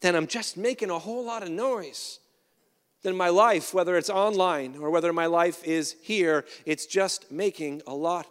then 0.00 0.16
I'm 0.16 0.26
just 0.26 0.56
making 0.56 0.90
a 0.90 0.98
whole 0.98 1.24
lot 1.24 1.42
of 1.42 1.50
noise. 1.50 2.18
Then 3.04 3.16
my 3.16 3.28
life, 3.28 3.72
whether 3.72 3.96
it's 3.96 4.10
online 4.10 4.76
or 4.76 4.90
whether 4.90 5.12
my 5.12 5.26
life 5.26 5.62
is 5.62 5.94
here, 6.02 6.44
it's 6.66 6.86
just 6.86 7.30
making 7.30 7.82
a 7.86 7.94
lot 7.94 8.26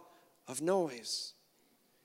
of 0.46 0.60
noise. 0.60 1.32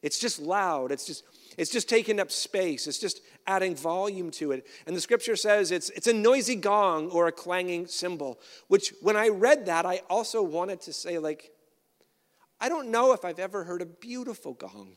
It's 0.01 0.17
just 0.17 0.39
loud. 0.39 0.93
It's 0.93 1.05
just 1.05 1.25
it's 1.57 1.71
just 1.71 1.89
taking 1.89 2.21
up 2.21 2.31
space. 2.31 2.87
It's 2.87 2.99
just 2.99 3.19
adding 3.45 3.75
volume 3.75 4.31
to 4.31 4.53
it. 4.53 4.65
And 4.87 4.95
the 4.95 5.01
scripture 5.01 5.35
says 5.35 5.71
it's, 5.71 5.89
it's 5.89 6.07
a 6.07 6.13
noisy 6.13 6.55
gong 6.55 7.09
or 7.09 7.27
a 7.27 7.33
clanging 7.33 7.87
cymbal, 7.87 8.39
which 8.69 8.93
when 9.01 9.17
I 9.17 9.27
read 9.27 9.65
that, 9.65 9.85
I 9.85 9.99
also 10.09 10.41
wanted 10.41 10.79
to 10.81 10.93
say, 10.93 11.17
like, 11.17 11.51
I 12.61 12.69
don't 12.69 12.91
know 12.91 13.11
if 13.11 13.25
I've 13.25 13.39
ever 13.39 13.65
heard 13.65 13.81
a 13.81 13.85
beautiful 13.85 14.53
gong 14.53 14.95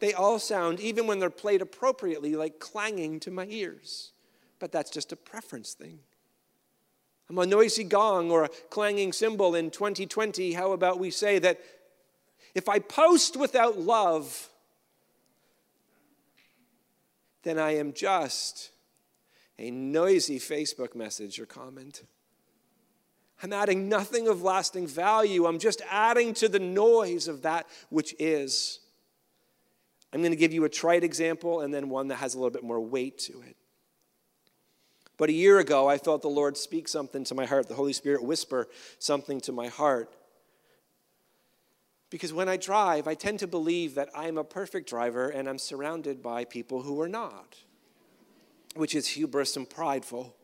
they 0.00 0.14
all 0.14 0.38
sound, 0.38 0.80
even 0.80 1.06
when 1.06 1.18
they're 1.18 1.30
played 1.30 1.62
appropriately, 1.62 2.34
like 2.34 2.58
clanging 2.58 3.20
to 3.20 3.30
my 3.30 3.46
ears. 3.48 4.12
But 4.58 4.72
that's 4.72 4.90
just 4.90 5.12
a 5.12 5.16
preference 5.16 5.74
thing. 5.74 6.00
I'm 7.30 7.38
a 7.38 7.46
noisy 7.46 7.84
gong 7.84 8.32
or 8.32 8.42
a 8.42 8.48
clanging 8.70 9.12
cymbal 9.12 9.54
in 9.54 9.70
2020. 9.70 10.52
How 10.52 10.72
about 10.72 10.98
we 10.98 11.12
say 11.12 11.38
that 11.38 11.60
if 12.56 12.68
I 12.68 12.80
post 12.80 13.36
without 13.36 13.78
love, 13.78 14.48
then 17.44 17.56
I 17.56 17.76
am 17.76 17.92
just 17.92 18.72
a 19.60 19.70
noisy 19.70 20.40
Facebook 20.40 20.96
message 20.96 21.38
or 21.38 21.46
comment. 21.46 22.02
I'm 23.44 23.52
adding 23.52 23.88
nothing 23.88 24.26
of 24.26 24.42
lasting 24.42 24.88
value. 24.88 25.46
I'm 25.46 25.60
just 25.60 25.82
adding 25.88 26.34
to 26.34 26.48
the 26.48 26.58
noise 26.58 27.28
of 27.28 27.42
that 27.42 27.68
which 27.90 28.12
is. 28.18 28.80
I'm 30.12 30.20
going 30.20 30.32
to 30.32 30.36
give 30.36 30.52
you 30.52 30.64
a 30.64 30.68
trite 30.68 31.04
example 31.04 31.60
and 31.60 31.72
then 31.72 31.90
one 31.90 32.08
that 32.08 32.16
has 32.16 32.34
a 32.34 32.38
little 32.38 32.50
bit 32.50 32.64
more 32.64 32.80
weight 32.80 33.18
to 33.18 33.40
it. 33.42 33.56
But 35.20 35.28
a 35.28 35.34
year 35.34 35.58
ago, 35.58 35.86
I 35.86 35.98
felt 35.98 36.22
the 36.22 36.28
Lord 36.28 36.56
speak 36.56 36.88
something 36.88 37.24
to 37.24 37.34
my 37.34 37.44
heart, 37.44 37.68
the 37.68 37.74
Holy 37.74 37.92
Spirit 37.92 38.24
whisper 38.24 38.68
something 38.98 39.38
to 39.42 39.52
my 39.52 39.68
heart. 39.68 40.16
Because 42.08 42.32
when 42.32 42.48
I 42.48 42.56
drive, 42.56 43.06
I 43.06 43.12
tend 43.12 43.40
to 43.40 43.46
believe 43.46 43.96
that 43.96 44.08
I'm 44.16 44.38
a 44.38 44.44
perfect 44.44 44.88
driver 44.88 45.28
and 45.28 45.46
I'm 45.46 45.58
surrounded 45.58 46.22
by 46.22 46.46
people 46.46 46.80
who 46.80 46.98
are 47.02 47.08
not, 47.08 47.58
which 48.74 48.94
is 48.94 49.08
hubris 49.08 49.58
and 49.58 49.68
prideful. 49.68 50.34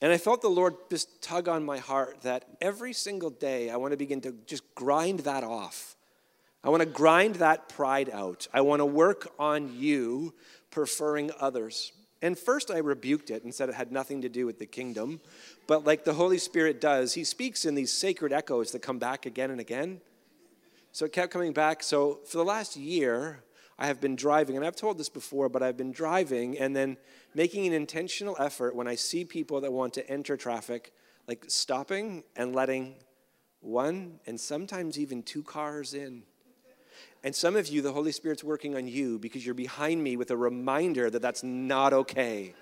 And 0.00 0.14
I 0.14 0.16
felt 0.16 0.40
the 0.40 0.48
Lord 0.48 0.76
just 0.88 1.20
tug 1.20 1.46
on 1.46 1.62
my 1.62 1.76
heart 1.76 2.22
that 2.22 2.46
every 2.62 2.94
single 2.94 3.28
day 3.28 3.68
I 3.68 3.76
want 3.76 3.90
to 3.92 3.98
begin 3.98 4.22
to 4.22 4.34
just 4.46 4.74
grind 4.74 5.20
that 5.20 5.44
off 5.44 5.94
I 6.62 6.68
want 6.68 6.82
to 6.82 6.86
grind 6.86 7.36
that 7.36 7.68
pride 7.70 8.10
out. 8.10 8.46
I 8.52 8.60
want 8.60 8.80
to 8.80 8.86
work 8.86 9.32
on 9.38 9.74
you 9.78 10.34
preferring 10.70 11.30
others. 11.40 11.92
And 12.22 12.38
first, 12.38 12.70
I 12.70 12.78
rebuked 12.78 13.30
it 13.30 13.44
and 13.44 13.54
said 13.54 13.68
it 13.68 13.74
had 13.74 13.92
nothing 13.92 14.22
to 14.22 14.28
do 14.28 14.44
with 14.46 14.58
the 14.58 14.66
kingdom. 14.66 15.20
But 15.66 15.84
like 15.84 16.04
the 16.04 16.14
Holy 16.14 16.38
Spirit 16.38 16.80
does, 16.80 17.14
He 17.14 17.24
speaks 17.24 17.64
in 17.64 17.74
these 17.74 17.92
sacred 17.92 18.32
echoes 18.32 18.72
that 18.72 18.80
come 18.80 18.98
back 18.98 19.26
again 19.26 19.50
and 19.50 19.60
again. 19.60 20.00
So 20.92 21.04
it 21.04 21.12
kept 21.12 21.32
coming 21.32 21.52
back. 21.52 21.82
So 21.82 22.20
for 22.26 22.36
the 22.36 22.44
last 22.44 22.76
year, 22.76 23.42
I 23.78 23.86
have 23.86 24.00
been 24.00 24.16
driving, 24.16 24.56
and 24.56 24.66
I've 24.66 24.76
told 24.76 24.98
this 24.98 25.08
before, 25.08 25.48
but 25.48 25.62
I've 25.62 25.76
been 25.76 25.92
driving 25.92 26.58
and 26.58 26.76
then 26.76 26.98
making 27.34 27.66
an 27.66 27.72
intentional 27.72 28.36
effort 28.38 28.74
when 28.74 28.86
I 28.86 28.94
see 28.94 29.24
people 29.24 29.62
that 29.62 29.72
want 29.72 29.94
to 29.94 30.10
enter 30.10 30.36
traffic, 30.36 30.92
like 31.26 31.44
stopping 31.48 32.24
and 32.36 32.54
letting 32.54 32.96
one 33.60 34.20
and 34.26 34.38
sometimes 34.38 34.98
even 34.98 35.22
two 35.22 35.42
cars 35.42 35.94
in 35.94 36.24
and 37.22 37.34
some 37.34 37.54
of 37.54 37.68
you, 37.68 37.82
the 37.82 37.92
Holy 37.92 38.12
Spirit's 38.12 38.42
working 38.42 38.76
on 38.76 38.86
you 38.86 39.18
because 39.18 39.44
you're 39.44 39.54
behind 39.54 40.02
me 40.02 40.16
with 40.16 40.30
a 40.30 40.36
reminder 40.36 41.10
that 41.10 41.20
that's 41.20 41.42
not 41.42 41.92
okay. 41.92 42.54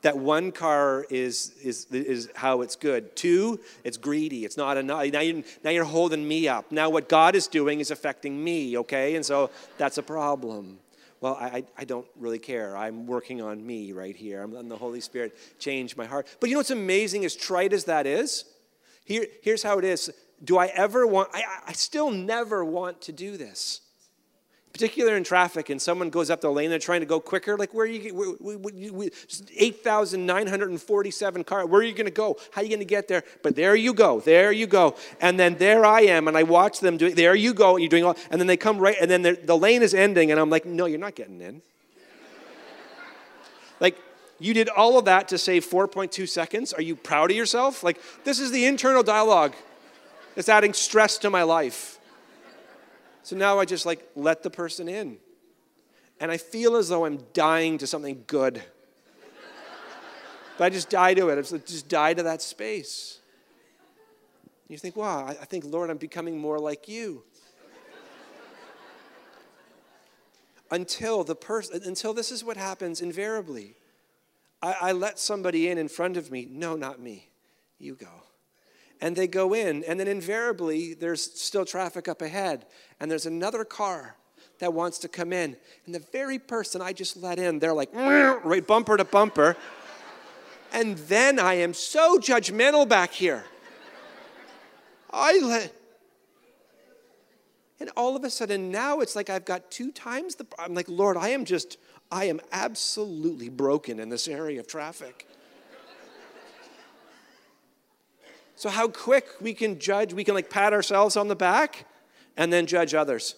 that 0.00 0.16
one 0.16 0.50
car 0.50 1.04
is, 1.10 1.52
is, 1.62 1.86
is 1.90 2.30
how 2.34 2.62
it's 2.62 2.74
good. 2.74 3.14
Two, 3.14 3.60
it's 3.84 3.98
greedy. 3.98 4.46
It's 4.46 4.56
not 4.56 4.78
enough. 4.78 5.06
Now, 5.12 5.20
you're, 5.20 5.42
now 5.62 5.70
you're 5.70 5.84
holding 5.84 6.26
me 6.26 6.48
up. 6.48 6.72
Now, 6.72 6.88
what 6.88 7.08
God 7.08 7.34
is 7.34 7.48
doing 7.48 7.80
is 7.80 7.90
affecting 7.90 8.42
me, 8.42 8.78
okay? 8.78 9.14
And 9.16 9.26
so 9.26 9.50
that's 9.76 9.98
a 9.98 10.02
problem. 10.02 10.78
well, 11.20 11.34
I, 11.34 11.64
I 11.76 11.84
don't 11.84 12.06
really 12.16 12.38
care. 12.38 12.76
I'm 12.76 13.06
working 13.06 13.42
on 13.42 13.66
me 13.66 13.92
right 13.92 14.16
here. 14.16 14.42
I'm 14.42 14.52
letting 14.52 14.68
the 14.70 14.76
Holy 14.76 15.00
Spirit 15.00 15.36
change 15.58 15.96
my 15.98 16.06
heart. 16.06 16.26
But 16.40 16.48
you 16.48 16.54
know 16.54 16.60
what's 16.60 16.70
amazing, 16.70 17.24
as 17.26 17.36
trite 17.36 17.72
as 17.74 17.84
that 17.84 18.06
is? 18.06 18.46
Here, 19.06 19.26
here's 19.40 19.62
how 19.62 19.78
it 19.78 19.84
is. 19.84 20.10
Do 20.44 20.58
I 20.58 20.66
ever 20.66 21.06
want, 21.06 21.30
I, 21.32 21.42
I 21.68 21.72
still 21.72 22.10
never 22.10 22.62
want 22.62 23.00
to 23.02 23.12
do 23.12 23.38
this 23.38 23.80
particularly 24.76 25.16
in 25.16 25.24
traffic, 25.24 25.70
and 25.70 25.80
someone 25.80 26.10
goes 26.10 26.28
up 26.28 26.42
the 26.42 26.50
lane, 26.50 26.68
they're 26.68 26.78
trying 26.78 27.00
to 27.00 27.06
go 27.06 27.18
quicker. 27.18 27.56
Like, 27.56 27.72
where 27.72 27.84
are 27.84 27.88
you? 27.88 28.36
We, 28.38 28.56
we, 28.56 28.90
we, 28.90 29.10
8,947 29.56 31.44
cars. 31.44 31.66
Where 31.66 31.80
are 31.80 31.82
you 31.82 31.94
going 31.94 32.04
to 32.04 32.10
go? 32.10 32.36
How 32.52 32.60
are 32.60 32.64
you 32.64 32.68
going 32.68 32.80
to 32.80 32.84
get 32.84 33.08
there? 33.08 33.24
But 33.42 33.56
there 33.56 33.74
you 33.74 33.94
go. 33.94 34.20
There 34.20 34.52
you 34.52 34.66
go. 34.66 34.94
And 35.18 35.40
then 35.40 35.56
there 35.56 35.86
I 35.86 36.02
am, 36.02 36.28
and 36.28 36.36
I 36.36 36.42
watch 36.42 36.80
them 36.80 36.98
doing. 36.98 37.14
There 37.14 37.34
you 37.34 37.54
go. 37.54 37.76
And 37.76 37.82
you're 37.82 37.88
doing 37.88 38.04
all. 38.04 38.18
And 38.30 38.38
then 38.38 38.46
they 38.46 38.58
come 38.58 38.76
right, 38.76 38.96
and 39.00 39.10
then 39.10 39.22
the 39.22 39.56
lane 39.56 39.80
is 39.80 39.94
ending, 39.94 40.30
and 40.30 40.38
I'm 40.38 40.50
like, 40.50 40.66
no, 40.66 40.84
you're 40.84 40.98
not 40.98 41.14
getting 41.14 41.40
in. 41.40 41.62
like, 43.80 43.96
you 44.38 44.52
did 44.54 44.68
all 44.68 44.98
of 44.98 45.06
that 45.06 45.28
to 45.28 45.38
save 45.38 45.64
4.2 45.64 46.28
seconds. 46.28 46.72
Are 46.72 46.82
you 46.82 46.94
proud 46.96 47.30
of 47.30 47.36
yourself? 47.36 47.82
Like, 47.82 48.00
this 48.24 48.38
is 48.38 48.50
the 48.50 48.66
internal 48.66 49.02
dialogue. 49.02 49.54
It's 50.36 50.48
adding 50.48 50.74
stress 50.74 51.18
to 51.18 51.30
my 51.30 51.42
life. 51.42 51.98
So 53.22 53.34
now 53.34 53.58
I 53.58 53.64
just 53.64 53.86
like 53.86 54.06
let 54.14 54.42
the 54.42 54.50
person 54.50 54.88
in. 54.88 55.18
And 56.20 56.30
I 56.30 56.36
feel 56.36 56.76
as 56.76 56.88
though 56.88 57.04
I'm 57.04 57.18
dying 57.32 57.78
to 57.78 57.86
something 57.86 58.24
good. 58.26 58.62
but 60.58 60.64
I 60.64 60.70
just 60.70 60.90
die 60.90 61.14
to 61.14 61.28
it. 61.30 61.38
I 61.38 61.58
just 61.58 61.88
die 61.88 62.14
to 62.14 62.22
that 62.24 62.42
space. 62.42 63.20
You 64.68 64.78
think, 64.78 64.96
wow, 64.96 65.26
I 65.26 65.32
think, 65.34 65.64
Lord, 65.64 65.90
I'm 65.90 65.96
becoming 65.96 66.38
more 66.38 66.58
like 66.58 66.88
you. 66.88 67.22
until 70.70 71.22
the 71.22 71.36
person, 71.36 71.80
until 71.84 72.12
this 72.12 72.32
is 72.32 72.42
what 72.42 72.56
happens 72.56 73.00
invariably. 73.00 73.76
I, 74.66 74.88
I 74.88 74.92
let 74.92 75.18
somebody 75.18 75.68
in 75.68 75.78
in 75.78 75.88
front 75.88 76.16
of 76.16 76.30
me. 76.30 76.46
No, 76.50 76.76
not 76.76 77.00
me. 77.00 77.28
You 77.78 77.94
go 77.94 78.26
and 79.00 79.14
they 79.14 79.26
go 79.26 79.54
in, 79.54 79.84
and 79.84 80.00
then 80.00 80.08
invariably 80.08 80.94
there's 80.94 81.22
still 81.22 81.64
traffic 81.64 82.08
up 82.08 82.22
ahead, 82.22 82.66
and 83.00 83.10
there's 83.10 83.26
another 83.26 83.64
car 83.64 84.16
that 84.58 84.72
wants 84.72 84.98
to 84.98 85.08
come 85.08 85.32
in, 85.32 85.56
and 85.84 85.94
the 85.94 86.04
very 86.12 86.38
person 86.38 86.80
I 86.80 86.92
just 86.92 87.16
let 87.16 87.38
in, 87.38 87.58
they're 87.58 87.74
like, 87.74 87.94
right 87.94 88.66
bumper 88.66 88.96
to 88.96 89.04
bumper, 89.04 89.56
and 90.72 90.96
then 90.98 91.38
I 91.38 91.54
am 91.54 91.74
so 91.74 92.18
judgmental 92.18 92.88
back 92.88 93.12
here. 93.12 93.44
I 95.12 95.38
let, 95.42 95.72
and 97.78 97.90
all 97.96 98.16
of 98.16 98.24
a 98.24 98.30
sudden 98.30 98.70
now 98.70 99.00
it's 99.00 99.14
like 99.14 99.28
I've 99.28 99.44
got 99.44 99.70
two 99.70 99.92
times 99.92 100.36
the, 100.36 100.46
I'm 100.58 100.74
like, 100.74 100.88
Lord, 100.88 101.16
I 101.16 101.28
am 101.28 101.44
just, 101.44 101.76
I 102.10 102.26
am 102.26 102.40
absolutely 102.52 103.48
broken 103.48 103.98
in 103.98 104.08
this 104.08 104.28
area 104.28 104.60
of 104.60 104.66
traffic. 104.66 105.28
So, 108.54 108.70
how 108.70 108.88
quick 108.88 109.26
we 109.40 109.52
can 109.52 109.78
judge, 109.78 110.14
we 110.14 110.24
can 110.24 110.34
like 110.34 110.48
pat 110.48 110.72
ourselves 110.72 111.16
on 111.16 111.28
the 111.28 111.36
back 111.36 111.86
and 112.36 112.52
then 112.52 112.66
judge 112.66 112.94
others. 112.94 113.34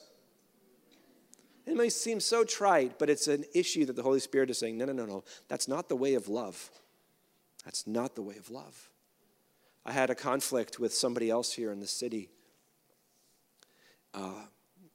It 1.66 1.76
may 1.76 1.88
seem 1.88 2.20
so 2.20 2.44
trite, 2.44 2.98
but 2.98 3.10
it's 3.10 3.26
an 3.26 3.44
issue 3.52 3.84
that 3.86 3.96
the 3.96 4.02
Holy 4.02 4.20
Spirit 4.20 4.48
is 4.48 4.58
saying, 4.58 4.78
no, 4.78 4.84
no, 4.84 4.92
no, 4.92 5.04
no. 5.04 5.24
That's 5.48 5.66
not 5.66 5.88
the 5.88 5.96
way 5.96 6.14
of 6.14 6.28
love. 6.28 6.70
That's 7.64 7.86
not 7.86 8.14
the 8.14 8.22
way 8.22 8.36
of 8.36 8.50
love. 8.50 8.90
I 9.84 9.92
had 9.92 10.08
a 10.08 10.14
conflict 10.14 10.78
with 10.78 10.94
somebody 10.94 11.30
else 11.30 11.52
here 11.52 11.72
in 11.72 11.80
the 11.80 11.86
city 11.86 12.30
uh, 14.14 14.44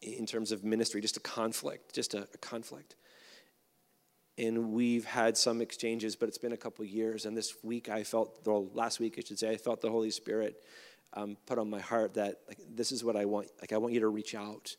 in 0.01 0.25
terms 0.25 0.51
of 0.51 0.63
ministry, 0.63 1.01
just 1.01 1.17
a 1.17 1.21
conflict, 1.21 1.93
just 1.93 2.13
a, 2.13 2.27
a 2.33 2.37
conflict 2.37 2.95
and 4.37 4.71
we've 4.71 5.05
had 5.05 5.37
some 5.37 5.61
exchanges, 5.61 6.15
but 6.15 6.27
it's 6.27 6.37
been 6.37 6.53
a 6.53 6.57
couple 6.57 6.83
years. 6.85 7.25
And 7.25 7.37
this 7.37 7.55
week, 7.63 7.89
I 7.89 8.03
felt, 8.03 8.39
well, 8.45 8.67
last 8.73 8.99
week, 8.99 9.15
I 9.17 9.21
should 9.21 9.37
say, 9.37 9.51
I 9.51 9.57
felt 9.57 9.81
the 9.81 9.91
Holy 9.91 10.09
Spirit 10.09 10.63
um, 11.13 11.37
put 11.45 11.59
on 11.59 11.69
my 11.69 11.79
heart 11.79 12.15
that 12.15 12.39
like, 12.47 12.57
this 12.75 12.91
is 12.91 13.03
what 13.03 13.15
I 13.15 13.25
want. 13.25 13.49
Like, 13.61 13.73
I 13.73 13.77
want 13.77 13.93
you 13.93 13.99
to 13.99 14.07
reach 14.07 14.33
out, 14.33 14.75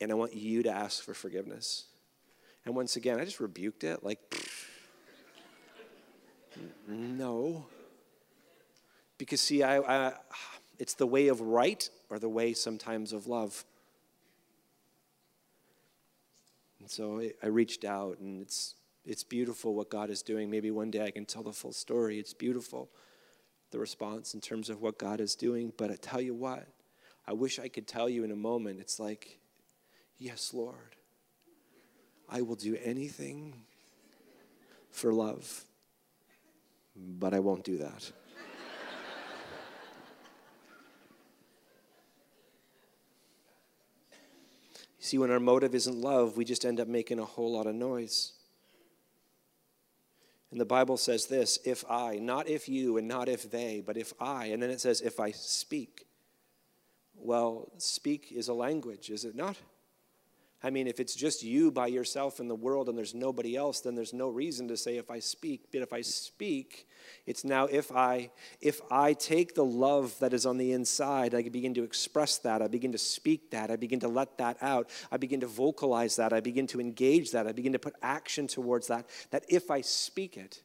and 0.00 0.10
I 0.10 0.14
want 0.14 0.34
you 0.34 0.62
to 0.62 0.70
ask 0.70 1.02
for 1.02 1.12
forgiveness. 1.12 1.84
And 2.64 2.74
once 2.74 2.96
again, 2.96 3.20
I 3.20 3.24
just 3.24 3.40
rebuked 3.40 3.84
it, 3.84 4.02
like, 4.02 4.18
no, 6.86 7.66
because 9.18 9.40
see, 9.40 9.62
I, 9.62 9.78
I, 9.78 10.12
it's 10.78 10.94
the 10.94 11.06
way 11.06 11.28
of 11.28 11.40
right 11.40 11.88
or 12.08 12.18
the 12.18 12.28
way 12.28 12.52
sometimes 12.54 13.12
of 13.12 13.26
love. 13.26 13.64
And 16.80 16.90
so 16.90 17.22
I 17.42 17.46
reached 17.46 17.84
out, 17.84 18.18
and 18.18 18.42
it's 18.42 18.74
it's 19.08 19.24
beautiful 19.24 19.74
what 19.74 19.88
God 19.88 20.10
is 20.10 20.20
doing. 20.20 20.50
Maybe 20.50 20.70
one 20.70 20.90
day 20.90 21.02
I 21.02 21.10
can 21.10 21.24
tell 21.24 21.42
the 21.42 21.52
full 21.52 21.72
story. 21.72 22.18
It's 22.18 22.34
beautiful, 22.34 22.90
the 23.70 23.78
response 23.78 24.34
in 24.34 24.42
terms 24.42 24.68
of 24.68 24.82
what 24.82 24.98
God 24.98 25.18
is 25.18 25.34
doing. 25.34 25.72
But 25.78 25.90
I 25.90 25.96
tell 25.96 26.20
you 26.20 26.34
what, 26.34 26.68
I 27.26 27.32
wish 27.32 27.58
I 27.58 27.68
could 27.68 27.86
tell 27.86 28.10
you 28.10 28.22
in 28.22 28.30
a 28.30 28.36
moment. 28.36 28.80
It's 28.80 29.00
like, 29.00 29.38
yes, 30.18 30.52
Lord, 30.52 30.94
I 32.28 32.42
will 32.42 32.54
do 32.54 32.76
anything 32.84 33.54
for 34.90 35.10
love, 35.10 35.64
but 36.94 37.32
I 37.32 37.38
won't 37.38 37.64
do 37.64 37.78
that. 37.78 38.12
You 45.00 45.04
see, 45.04 45.18
when 45.18 45.30
our 45.30 45.38
motive 45.38 45.76
isn't 45.76 46.00
love, 46.00 46.36
we 46.36 46.44
just 46.44 46.66
end 46.66 46.80
up 46.80 46.88
making 46.88 47.20
a 47.20 47.24
whole 47.24 47.52
lot 47.52 47.68
of 47.68 47.74
noise. 47.76 48.32
And 50.50 50.60
the 50.60 50.64
Bible 50.64 50.96
says 50.96 51.26
this 51.26 51.58
if 51.64 51.84
I, 51.90 52.16
not 52.16 52.48
if 52.48 52.68
you 52.68 52.96
and 52.96 53.06
not 53.06 53.28
if 53.28 53.50
they, 53.50 53.82
but 53.84 53.96
if 53.96 54.12
I, 54.18 54.46
and 54.46 54.62
then 54.62 54.70
it 54.70 54.80
says 54.80 55.00
if 55.00 55.20
I 55.20 55.30
speak. 55.30 56.06
Well, 57.14 57.72
speak 57.78 58.32
is 58.32 58.48
a 58.48 58.54
language, 58.54 59.10
is 59.10 59.24
it 59.24 59.34
not? 59.34 59.56
I 60.60 60.70
mean, 60.70 60.88
if 60.88 60.98
it's 60.98 61.14
just 61.14 61.44
you 61.44 61.70
by 61.70 61.86
yourself 61.86 62.40
in 62.40 62.48
the 62.48 62.54
world 62.54 62.88
and 62.88 62.98
there's 62.98 63.14
nobody 63.14 63.54
else, 63.54 63.80
then 63.80 63.94
there's 63.94 64.12
no 64.12 64.28
reason 64.28 64.66
to 64.68 64.76
say 64.76 64.96
if 64.96 65.08
I 65.08 65.20
speak. 65.20 65.66
But 65.70 65.82
if 65.82 65.92
I 65.92 66.00
speak, 66.00 66.88
it's 67.26 67.44
now 67.44 67.66
if 67.66 67.92
I 67.92 68.30
if 68.60 68.80
I 68.90 69.12
take 69.12 69.54
the 69.54 69.64
love 69.64 70.18
that 70.18 70.32
is 70.32 70.46
on 70.46 70.58
the 70.58 70.72
inside, 70.72 71.32
I 71.32 71.42
begin 71.42 71.74
to 71.74 71.84
express 71.84 72.38
that, 72.38 72.60
I 72.60 72.66
begin 72.66 72.90
to 72.90 72.98
speak 72.98 73.52
that, 73.52 73.70
I 73.70 73.76
begin 73.76 74.00
to 74.00 74.08
let 74.08 74.36
that 74.38 74.56
out, 74.60 74.90
I 75.12 75.16
begin 75.16 75.40
to 75.40 75.46
vocalize 75.46 76.16
that, 76.16 76.32
I 76.32 76.40
begin 76.40 76.66
to 76.68 76.80
engage 76.80 77.30
that, 77.30 77.46
I 77.46 77.52
begin 77.52 77.72
to 77.74 77.78
put 77.78 77.94
action 78.02 78.48
towards 78.48 78.88
that, 78.88 79.06
that 79.30 79.44
if 79.48 79.70
I 79.70 79.80
speak 79.80 80.36
it, 80.36 80.62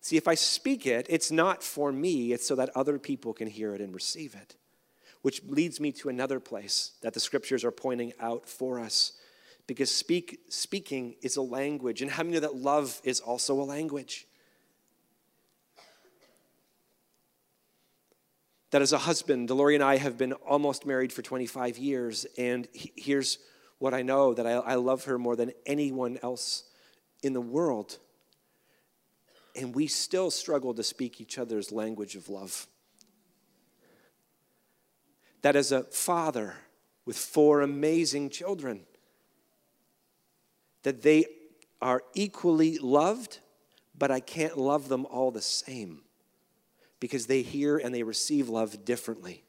see, 0.00 0.16
if 0.16 0.28
I 0.28 0.36
speak 0.36 0.86
it, 0.86 1.06
it's 1.08 1.32
not 1.32 1.64
for 1.64 1.90
me, 1.90 2.32
it's 2.32 2.46
so 2.46 2.54
that 2.54 2.70
other 2.76 3.00
people 3.00 3.34
can 3.34 3.48
hear 3.48 3.74
it 3.74 3.80
and 3.80 3.92
receive 3.92 4.36
it 4.36 4.57
which 5.22 5.42
leads 5.44 5.80
me 5.80 5.92
to 5.92 6.08
another 6.08 6.40
place 6.40 6.92
that 7.02 7.14
the 7.14 7.20
scriptures 7.20 7.64
are 7.64 7.70
pointing 7.70 8.12
out 8.20 8.48
for 8.48 8.78
us. 8.78 9.12
Because 9.66 9.90
speak, 9.90 10.40
speaking 10.48 11.16
is 11.22 11.36
a 11.36 11.42
language. 11.42 12.00
And 12.00 12.10
how 12.10 12.22
many 12.22 12.34
know 12.34 12.40
that 12.40 12.54
love 12.54 13.00
is 13.04 13.20
also 13.20 13.60
a 13.60 13.64
language? 13.64 14.26
That 18.70 18.82
as 18.82 18.92
a 18.92 18.98
husband, 18.98 19.48
Delory 19.48 19.74
and 19.74 19.82
I 19.82 19.96
have 19.96 20.16
been 20.16 20.32
almost 20.32 20.86
married 20.86 21.12
for 21.12 21.22
25 21.22 21.78
years. 21.78 22.26
And 22.36 22.68
here's 22.72 23.38
what 23.78 23.94
I 23.94 24.02
know 24.02 24.34
that 24.34 24.46
I, 24.46 24.52
I 24.52 24.74
love 24.76 25.04
her 25.04 25.18
more 25.18 25.36
than 25.36 25.52
anyone 25.66 26.18
else 26.22 26.64
in 27.22 27.32
the 27.32 27.40
world. 27.40 27.98
And 29.56 29.74
we 29.74 29.86
still 29.86 30.30
struggle 30.30 30.74
to 30.74 30.82
speak 30.82 31.20
each 31.20 31.38
other's 31.38 31.72
language 31.72 32.14
of 32.14 32.28
love 32.28 32.66
that 35.42 35.56
as 35.56 35.72
a 35.72 35.84
father 35.84 36.54
with 37.04 37.16
four 37.16 37.62
amazing 37.62 38.30
children, 38.30 38.84
that 40.82 41.02
they 41.02 41.26
are 41.80 42.02
equally 42.14 42.78
loved, 42.78 43.38
but 43.96 44.10
I 44.10 44.20
can't 44.20 44.58
love 44.58 44.88
them 44.88 45.06
all 45.06 45.30
the 45.30 45.42
same 45.42 46.02
because 47.00 47.26
they 47.26 47.42
hear 47.42 47.78
and 47.78 47.94
they 47.94 48.02
receive 48.02 48.48
love 48.48 48.84
differently. 48.84 49.44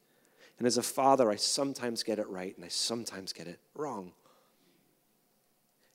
And 0.57 0.67
as 0.67 0.77
a 0.77 0.83
father, 0.83 1.31
I 1.31 1.37
sometimes 1.37 2.03
get 2.03 2.19
it 2.19 2.27
right 2.27 2.55
and 2.55 2.65
I 2.65 2.67
sometimes 2.67 3.33
get 3.33 3.47
it 3.47 3.59
wrong. 3.75 4.11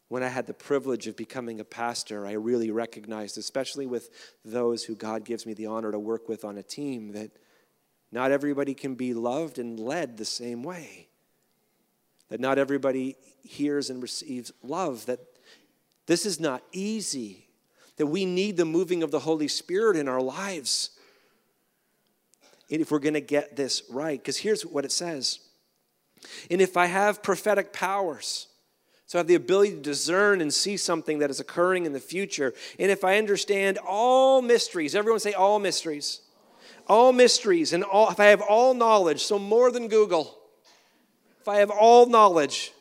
When 0.09 0.23
I 0.23 0.29
had 0.29 0.47
the 0.47 0.55
privilege 0.55 1.07
of 1.07 1.17
becoming 1.17 1.61
a 1.61 1.65
pastor, 1.65 2.27
I 2.27 2.33
really 2.33 2.71
recognized, 2.71 3.39
especially 3.39 3.87
with 3.87 4.11
those 4.45 4.85
who 4.85 4.95
God 4.95 5.25
gives 5.25 5.47
me 5.47 5.55
the 5.55 5.67
honor 5.67 5.93
to 5.93 5.99
work 5.99 6.29
with 6.29 6.45
on 6.45 6.59
a 6.59 6.63
team, 6.63 7.13
that 7.13 7.31
not 8.15 8.31
everybody 8.31 8.75
can 8.75 8.95
be 8.95 9.13
loved 9.13 9.59
and 9.59 9.81
led 9.81 10.17
the 10.17 10.25
same 10.25 10.63
way. 10.63 11.09
That 12.29 12.39
not 12.39 12.59
everybody 12.59 13.17
hears 13.43 13.91
and 13.91 14.01
receives 14.01 14.53
love. 14.63 15.07
That 15.07 15.19
this 16.07 16.25
is 16.25 16.39
not 16.39 16.63
easy. 16.71 17.49
That 17.97 18.07
we 18.07 18.25
need 18.25 18.57
the 18.57 18.65
moving 18.65 19.03
of 19.03 19.11
the 19.11 19.19
Holy 19.19 19.49
Spirit 19.49 19.97
in 19.97 20.07
our 20.07 20.21
lives 20.21 20.91
if 22.69 22.93
we're 22.93 23.01
going 23.01 23.15
to 23.15 23.21
get 23.21 23.57
this 23.57 23.83
right. 23.91 24.21
Because 24.21 24.37
here's 24.37 24.65
what 24.65 24.85
it 24.85 24.93
says 24.93 25.41
And 26.49 26.63
if 26.63 26.77
I 26.77 26.87
have 26.87 27.21
prophetic 27.21 27.73
powers, 27.73 28.47
So 29.07 29.19
I 29.19 29.21
have 29.21 29.27
the 29.27 29.35
ability 29.35 29.73
to 29.73 29.81
discern 29.81 30.41
and 30.41 30.55
see 30.55 30.77
something 30.77 31.19
that 31.19 31.31
is 31.31 31.41
occurring 31.41 31.85
in 31.85 31.93
the 31.93 31.99
future. 31.99 32.55
And 32.79 32.93
if 32.93 33.03
I 33.03 33.19
understand 33.19 33.79
all 33.85 34.41
mysteries, 34.41 34.95
everyone 34.95 35.19
say 35.19 35.33
all 35.33 35.59
mysteries. 35.59 36.21
All 36.87 37.13
mysteries 37.13 37.73
and 37.73 37.83
all 37.83 38.11
if 38.11 38.21
I 38.21 38.27
have 38.27 38.43
all 38.43 38.75
knowledge, 38.75 39.23
so 39.23 39.39
more 39.39 39.71
than 39.71 39.89
Google. 39.89 40.39
If 41.41 41.49
I 41.49 41.57
have 41.57 41.71
all 41.71 42.07
knowledge, 42.07 42.73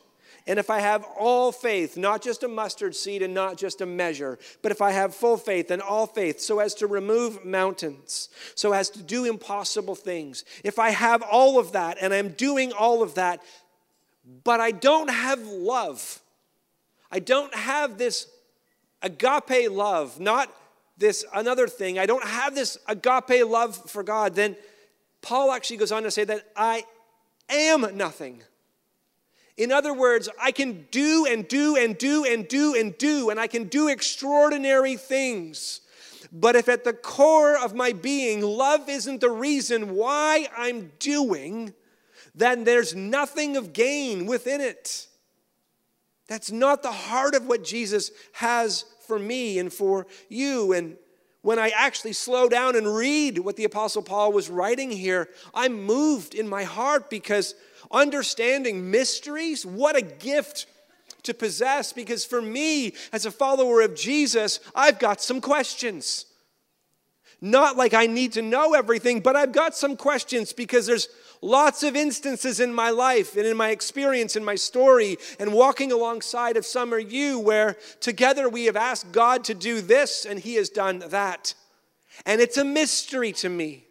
and 0.46 0.58
if 0.58 0.68
I 0.68 0.80
have 0.80 1.04
all 1.18 1.52
faith, 1.52 1.96
not 1.96 2.22
just 2.22 2.42
a 2.42 2.48
mustard 2.48 2.94
seed 2.94 3.22
and 3.22 3.32
not 3.32 3.56
just 3.56 3.80
a 3.80 3.86
measure, 3.86 4.38
but 4.62 4.72
if 4.72 4.82
I 4.82 4.90
have 4.90 5.14
full 5.14 5.38
faith 5.38 5.70
and 5.70 5.80
all 5.80 6.06
faith, 6.06 6.40
so 6.40 6.58
as 6.58 6.74
to 6.76 6.86
remove 6.86 7.44
mountains, 7.44 8.28
so 8.54 8.72
as 8.72 8.90
to 8.90 9.02
do 9.02 9.24
impossible 9.24 9.94
things, 9.94 10.44
if 10.62 10.78
I 10.78 10.90
have 10.90 11.22
all 11.22 11.58
of 11.58 11.72
that 11.72 11.96
and 12.00 12.12
I'm 12.12 12.30
doing 12.30 12.72
all 12.72 13.02
of 13.02 13.14
that, 13.14 13.40
but 14.44 14.60
I 14.60 14.70
don't 14.70 15.10
have 15.10 15.40
love, 15.46 16.20
I 17.10 17.20
don't 17.20 17.54
have 17.54 17.96
this 17.96 18.26
agape 19.00 19.70
love, 19.70 20.20
not 20.20 20.54
this 20.96 21.24
another 21.34 21.66
thing, 21.66 21.98
I 21.98 22.06
don't 22.06 22.24
have 22.24 22.54
this 22.54 22.78
agape 22.86 23.46
love 23.46 23.90
for 23.90 24.02
God, 24.02 24.34
then 24.34 24.56
Paul 25.22 25.52
actually 25.52 25.78
goes 25.78 25.92
on 25.92 26.02
to 26.04 26.10
say 26.10 26.24
that 26.24 26.46
I 26.54 26.84
am 27.48 27.96
nothing. 27.96 28.42
In 29.56 29.70
other 29.70 29.94
words, 29.94 30.28
I 30.40 30.50
can 30.50 30.86
do 30.90 31.26
and 31.26 31.46
do 31.46 31.76
and 31.76 31.96
do 31.96 32.24
and 32.24 32.46
do 32.46 32.74
and 32.74 32.96
do, 32.98 33.30
and 33.30 33.38
I 33.38 33.46
can 33.46 33.64
do 33.64 33.88
extraordinary 33.88 34.96
things. 34.96 35.80
But 36.32 36.56
if 36.56 36.68
at 36.68 36.82
the 36.82 36.92
core 36.92 37.56
of 37.56 37.74
my 37.74 37.92
being, 37.92 38.40
love 38.40 38.88
isn't 38.88 39.20
the 39.20 39.30
reason 39.30 39.94
why 39.94 40.48
I'm 40.56 40.90
doing, 40.98 41.72
then 42.34 42.64
there's 42.64 42.94
nothing 42.94 43.56
of 43.56 43.72
gain 43.72 44.26
within 44.26 44.60
it. 44.60 45.06
That's 46.26 46.50
not 46.50 46.82
the 46.82 46.90
heart 46.90 47.36
of 47.36 47.46
what 47.46 47.62
Jesus 47.62 48.10
has 48.32 48.84
for 49.06 49.18
me 49.18 49.58
and 49.58 49.72
for 49.72 50.06
you. 50.28 50.72
And 50.72 50.96
when 51.42 51.58
I 51.58 51.70
actually 51.76 52.14
slow 52.14 52.48
down 52.48 52.74
and 52.74 52.86
read 52.86 53.38
what 53.38 53.56
the 53.56 53.64
Apostle 53.64 54.02
Paul 54.02 54.32
was 54.32 54.48
writing 54.48 54.90
here, 54.90 55.28
I'm 55.54 55.82
moved 55.84 56.34
in 56.34 56.48
my 56.48 56.64
heart 56.64 57.10
because 57.10 57.54
understanding 57.90 58.90
mysteries, 58.90 59.66
what 59.66 59.96
a 59.96 60.02
gift 60.02 60.66
to 61.24 61.34
possess. 61.34 61.92
Because 61.92 62.24
for 62.24 62.40
me, 62.40 62.94
as 63.12 63.26
a 63.26 63.30
follower 63.30 63.82
of 63.82 63.94
Jesus, 63.94 64.60
I've 64.74 64.98
got 64.98 65.20
some 65.20 65.40
questions. 65.40 66.26
Not 67.44 67.76
like 67.76 67.92
I 67.92 68.06
need 68.06 68.32
to 68.32 68.42
know 68.42 68.72
everything, 68.72 69.20
but 69.20 69.36
I've 69.36 69.52
got 69.52 69.76
some 69.76 69.98
questions 69.98 70.54
because 70.54 70.86
there's 70.86 71.10
lots 71.42 71.82
of 71.82 71.94
instances 71.94 72.58
in 72.58 72.72
my 72.72 72.88
life 72.88 73.36
and 73.36 73.44
in 73.44 73.54
my 73.54 73.68
experience, 73.68 74.34
in 74.34 74.42
my 74.42 74.54
story, 74.54 75.18
and 75.38 75.52
walking 75.52 75.92
alongside 75.92 76.56
of 76.56 76.64
some 76.64 76.94
of 76.94 77.12
you 77.12 77.38
where 77.38 77.76
together 78.00 78.48
we 78.48 78.64
have 78.64 78.76
asked 78.76 79.12
God 79.12 79.44
to 79.44 79.52
do 79.52 79.82
this 79.82 80.24
and 80.24 80.40
He 80.40 80.54
has 80.54 80.70
done 80.70 81.00
that. 81.10 81.52
And 82.24 82.40
it's 82.40 82.56
a 82.56 82.64
mystery 82.64 83.32
to 83.32 83.50
me. 83.50 83.84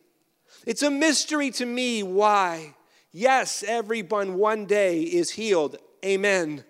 It's 0.65 0.81
a 0.81 0.89
mystery 0.89 1.51
to 1.51 1.65
me 1.67 2.01
why. 2.01 2.73
Yes, 3.11 3.63
everyone 3.67 4.33
one 4.33 4.65
day 4.65 5.01
is 5.01 5.29
healed. 5.29 5.77
Amen. 6.03 6.63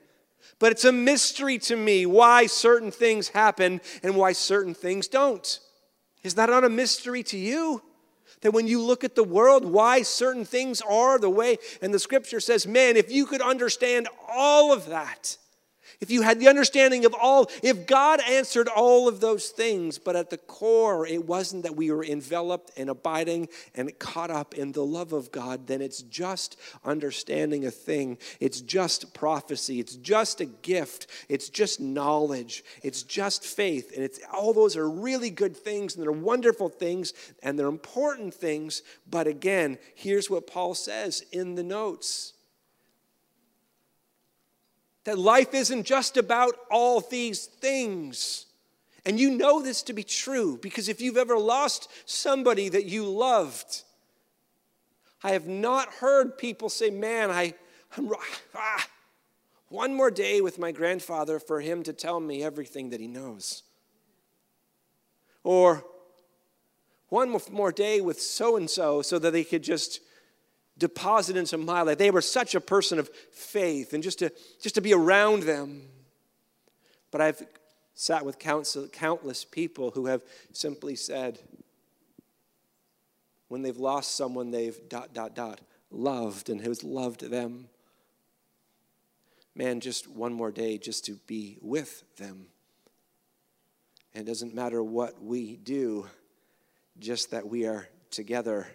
But 0.59 0.73
it's 0.73 0.83
a 0.83 0.91
mystery 0.91 1.59
to 1.59 1.77
me 1.77 2.05
why 2.05 2.47
certain 2.47 2.91
things 2.91 3.29
happen 3.29 3.79
and 4.03 4.17
why 4.17 4.33
certain 4.33 4.73
things 4.73 5.07
don't. 5.07 5.61
Is 6.23 6.35
that 6.35 6.49
not 6.49 6.63
a 6.63 6.69
mystery 6.69 7.23
to 7.23 7.37
you? 7.37 7.81
That 8.41 8.51
when 8.51 8.67
you 8.67 8.81
look 8.81 9.03
at 9.03 9.15
the 9.15 9.23
world, 9.23 9.65
why 9.65 10.01
certain 10.01 10.45
things 10.45 10.81
are 10.81 11.19
the 11.19 11.29
way, 11.29 11.57
and 11.81 11.93
the 11.93 11.99
scripture 11.99 12.39
says, 12.39 12.65
man, 12.65 12.97
if 12.97 13.11
you 13.11 13.25
could 13.25 13.41
understand 13.41 14.07
all 14.27 14.73
of 14.73 14.87
that, 14.87 15.37
if 15.99 16.11
you 16.11 16.21
had 16.21 16.39
the 16.39 16.47
understanding 16.47 17.05
of 17.05 17.13
all, 17.13 17.49
if 17.61 17.85
God 17.85 18.19
answered 18.27 18.67
all 18.67 19.07
of 19.07 19.19
those 19.19 19.49
things, 19.49 19.97
but 19.97 20.15
at 20.15 20.29
the 20.29 20.37
core, 20.37 21.05
it 21.07 21.25
wasn't 21.25 21.63
that 21.63 21.75
we 21.75 21.91
were 21.91 22.03
enveloped 22.03 22.71
and 22.77 22.89
abiding 22.89 23.47
and 23.75 23.97
caught 23.99 24.31
up 24.31 24.53
in 24.53 24.71
the 24.71 24.85
love 24.85 25.13
of 25.13 25.31
God, 25.31 25.67
then 25.67 25.81
it's 25.81 26.01
just 26.01 26.59
understanding 26.83 27.65
a 27.65 27.71
thing. 27.71 28.17
It's 28.39 28.61
just 28.61 29.13
prophecy. 29.13 29.79
It's 29.79 29.95
just 29.95 30.41
a 30.41 30.45
gift. 30.45 31.07
It's 31.29 31.49
just 31.49 31.79
knowledge. 31.79 32.63
It's 32.81 33.03
just 33.03 33.45
faith. 33.45 33.91
And 33.95 34.03
it's 34.03 34.19
all 34.31 34.53
those 34.53 34.75
are 34.75 34.89
really 34.89 35.29
good 35.29 35.55
things 35.55 35.95
and 35.95 36.03
they're 36.03 36.11
wonderful 36.11 36.69
things 36.69 37.13
and 37.41 37.57
they're 37.57 37.67
important 37.67 38.33
things. 38.33 38.83
But 39.09 39.27
again, 39.27 39.77
here's 39.95 40.29
what 40.29 40.47
Paul 40.47 40.75
says 40.75 41.23
in 41.31 41.55
the 41.55 41.63
notes 41.63 42.32
that 45.03 45.17
life 45.19 45.53
isn't 45.53 45.83
just 45.83 46.17
about 46.17 46.55
all 46.71 47.01
these 47.01 47.45
things. 47.45 48.45
And 49.05 49.19
you 49.19 49.31
know 49.31 49.61
this 49.61 49.83
to 49.83 49.93
be 49.93 50.03
true 50.03 50.57
because 50.61 50.87
if 50.87 51.01
you've 51.01 51.17
ever 51.17 51.37
lost 51.37 51.89
somebody 52.05 52.69
that 52.69 52.85
you 52.85 53.05
loved, 53.05 53.83
I 55.21 55.31
have 55.31 55.47
not 55.47 55.89
heard 55.95 56.37
people 56.37 56.69
say, 56.69 56.89
Man, 56.89 57.29
I, 57.29 57.53
I'm, 57.97 58.09
ah, 58.55 58.87
one 59.69 59.93
more 59.93 60.11
day 60.11 60.39
with 60.39 60.59
my 60.59 60.71
grandfather 60.71 61.39
for 61.39 61.59
him 61.59 61.83
to 61.83 61.93
tell 61.93 62.19
me 62.19 62.43
everything 62.43 62.91
that 62.91 62.99
he 62.99 63.07
knows. 63.07 63.63
Or 65.43 65.83
one 67.09 67.37
more 67.51 67.71
day 67.71 67.99
with 67.99 68.21
so 68.21 68.55
and 68.55 68.69
so 68.69 69.01
so 69.01 69.19
that 69.19 69.31
they 69.31 69.43
could 69.43 69.63
just 69.63 69.99
deposit 70.77 71.37
into 71.37 71.57
my 71.57 71.81
life. 71.81 71.97
They 71.97 72.11
were 72.11 72.21
such 72.21 72.55
a 72.55 72.61
person 72.61 72.99
of 72.99 73.09
faith 73.31 73.93
and 73.93 74.03
just 74.03 74.19
to, 74.19 74.31
just 74.61 74.75
to 74.75 74.81
be 74.81 74.93
around 74.93 75.43
them. 75.43 75.83
But 77.11 77.21
I've 77.21 77.45
sat 77.93 78.25
with 78.25 78.39
countless 78.39 79.45
people 79.45 79.91
who 79.91 80.07
have 80.07 80.23
simply 80.51 80.95
said, 80.95 81.39
when 83.49 83.61
they've 83.61 83.77
lost 83.77 84.15
someone 84.15 84.49
they've 84.49 84.79
dot, 84.89 85.13
dot, 85.13 85.35
dot, 85.35 85.61
loved 85.91 86.49
and 86.49 86.59
who's 86.59 86.83
loved 86.83 87.29
them, 87.29 87.67
man, 89.53 89.79
just 89.79 90.09
one 90.09 90.33
more 90.33 90.51
day 90.51 90.79
just 90.79 91.05
to 91.05 91.17
be 91.27 91.59
with 91.61 92.03
them. 92.17 92.47
And 94.15 94.27
it 94.27 94.31
doesn't 94.31 94.55
matter 94.55 94.81
what 94.81 95.23
we 95.23 95.55
do, 95.55 96.07
just 96.97 97.29
that 97.29 97.47
we 97.47 97.67
are 97.67 97.87
together 98.09 98.67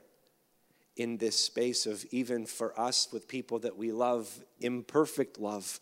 in 0.99 1.17
this 1.17 1.39
space 1.39 1.87
of 1.87 2.05
even 2.11 2.45
for 2.45 2.79
us 2.79 3.09
with 3.13 3.29
people 3.29 3.61
that 3.61 3.79
we 3.79 3.93
love, 3.93 4.29
imperfect 4.61 5.39
love, 5.39 5.81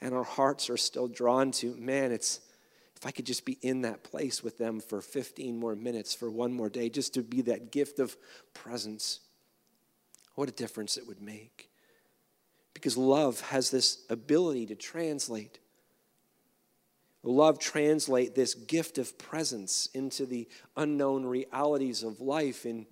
and 0.00 0.12
our 0.12 0.24
hearts 0.24 0.68
are 0.68 0.76
still 0.76 1.08
drawn 1.08 1.50
to, 1.52 1.74
man, 1.76 2.12
it's 2.12 2.40
if 2.96 3.06
I 3.06 3.12
could 3.12 3.26
just 3.26 3.44
be 3.44 3.58
in 3.62 3.82
that 3.82 4.02
place 4.02 4.42
with 4.42 4.58
them 4.58 4.80
for 4.80 5.00
15 5.00 5.56
more 5.56 5.76
minutes, 5.76 6.14
for 6.14 6.28
one 6.28 6.52
more 6.52 6.68
day, 6.68 6.88
just 6.88 7.14
to 7.14 7.22
be 7.22 7.42
that 7.42 7.70
gift 7.70 8.00
of 8.00 8.16
presence, 8.54 9.20
what 10.34 10.48
a 10.48 10.52
difference 10.52 10.96
it 10.96 11.06
would 11.06 11.22
make. 11.22 11.70
Because 12.74 12.96
love 12.96 13.40
has 13.40 13.70
this 13.70 14.04
ability 14.10 14.66
to 14.66 14.74
translate. 14.74 15.60
Love 17.22 17.60
translate 17.60 18.34
this 18.34 18.54
gift 18.54 18.98
of 18.98 19.16
presence 19.16 19.88
into 19.94 20.26
the 20.26 20.48
unknown 20.76 21.24
realities 21.24 22.02
of 22.02 22.20
life 22.20 22.66
in 22.66 22.84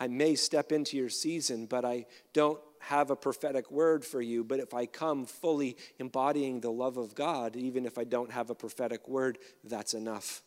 I 0.00 0.08
may 0.08 0.34
step 0.34 0.72
into 0.72 0.96
your 0.96 1.10
season, 1.10 1.66
but 1.66 1.84
I 1.84 2.06
don't 2.32 2.58
have 2.80 3.10
a 3.10 3.16
prophetic 3.16 3.70
word 3.70 4.04
for 4.04 4.22
you. 4.22 4.42
But 4.42 4.58
if 4.58 4.72
I 4.72 4.86
come 4.86 5.26
fully 5.26 5.76
embodying 5.98 6.60
the 6.60 6.72
love 6.72 6.96
of 6.96 7.14
God, 7.14 7.54
even 7.54 7.84
if 7.84 7.98
I 7.98 8.04
don't 8.04 8.32
have 8.32 8.48
a 8.48 8.54
prophetic 8.54 9.06
word, 9.06 9.38
that's 9.62 9.92
enough. 9.92 10.42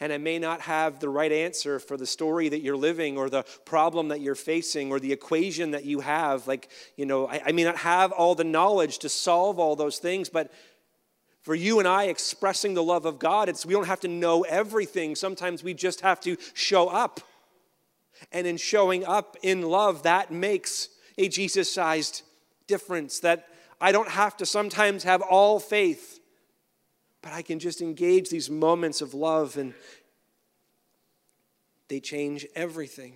And 0.00 0.12
I 0.12 0.18
may 0.18 0.38
not 0.38 0.60
have 0.62 1.00
the 1.00 1.08
right 1.08 1.30
answer 1.30 1.78
for 1.78 1.96
the 1.96 2.06
story 2.06 2.48
that 2.48 2.60
you're 2.60 2.76
living 2.76 3.16
or 3.16 3.30
the 3.30 3.44
problem 3.64 4.08
that 4.08 4.20
you're 4.20 4.36
facing 4.36 4.90
or 4.90 5.00
the 5.00 5.12
equation 5.12 5.72
that 5.72 5.84
you 5.84 6.00
have. 6.00 6.46
Like, 6.46 6.68
you 6.96 7.06
know, 7.06 7.28
I, 7.28 7.42
I 7.46 7.52
may 7.52 7.64
not 7.64 7.78
have 7.78 8.12
all 8.12 8.34
the 8.34 8.44
knowledge 8.44 8.98
to 8.98 9.08
solve 9.08 9.58
all 9.58 9.74
those 9.74 9.98
things, 9.98 10.28
but 10.28 10.52
for 11.42 11.54
you 11.54 11.78
and 11.78 11.88
I 11.88 12.04
expressing 12.04 12.74
the 12.74 12.82
love 12.82 13.06
of 13.06 13.18
God, 13.18 13.48
it's 13.48 13.64
we 13.64 13.74
don't 13.74 13.86
have 13.86 14.00
to 14.00 14.08
know 14.08 14.42
everything. 14.42 15.16
Sometimes 15.16 15.64
we 15.64 15.74
just 15.74 16.02
have 16.02 16.20
to 16.20 16.36
show 16.54 16.88
up. 16.88 17.20
And 18.32 18.46
in 18.46 18.56
showing 18.56 19.04
up 19.04 19.36
in 19.42 19.62
love, 19.62 20.02
that 20.02 20.30
makes 20.30 20.88
a 21.16 21.28
Jesus 21.28 21.72
sized 21.72 22.22
difference. 22.66 23.20
That 23.20 23.48
I 23.80 23.92
don't 23.92 24.08
have 24.08 24.36
to 24.38 24.46
sometimes 24.46 25.04
have 25.04 25.22
all 25.22 25.60
faith, 25.60 26.20
but 27.22 27.32
I 27.32 27.42
can 27.42 27.58
just 27.58 27.80
engage 27.80 28.30
these 28.30 28.50
moments 28.50 29.00
of 29.00 29.14
love 29.14 29.56
and 29.56 29.74
they 31.88 32.00
change 32.00 32.46
everything. 32.54 33.14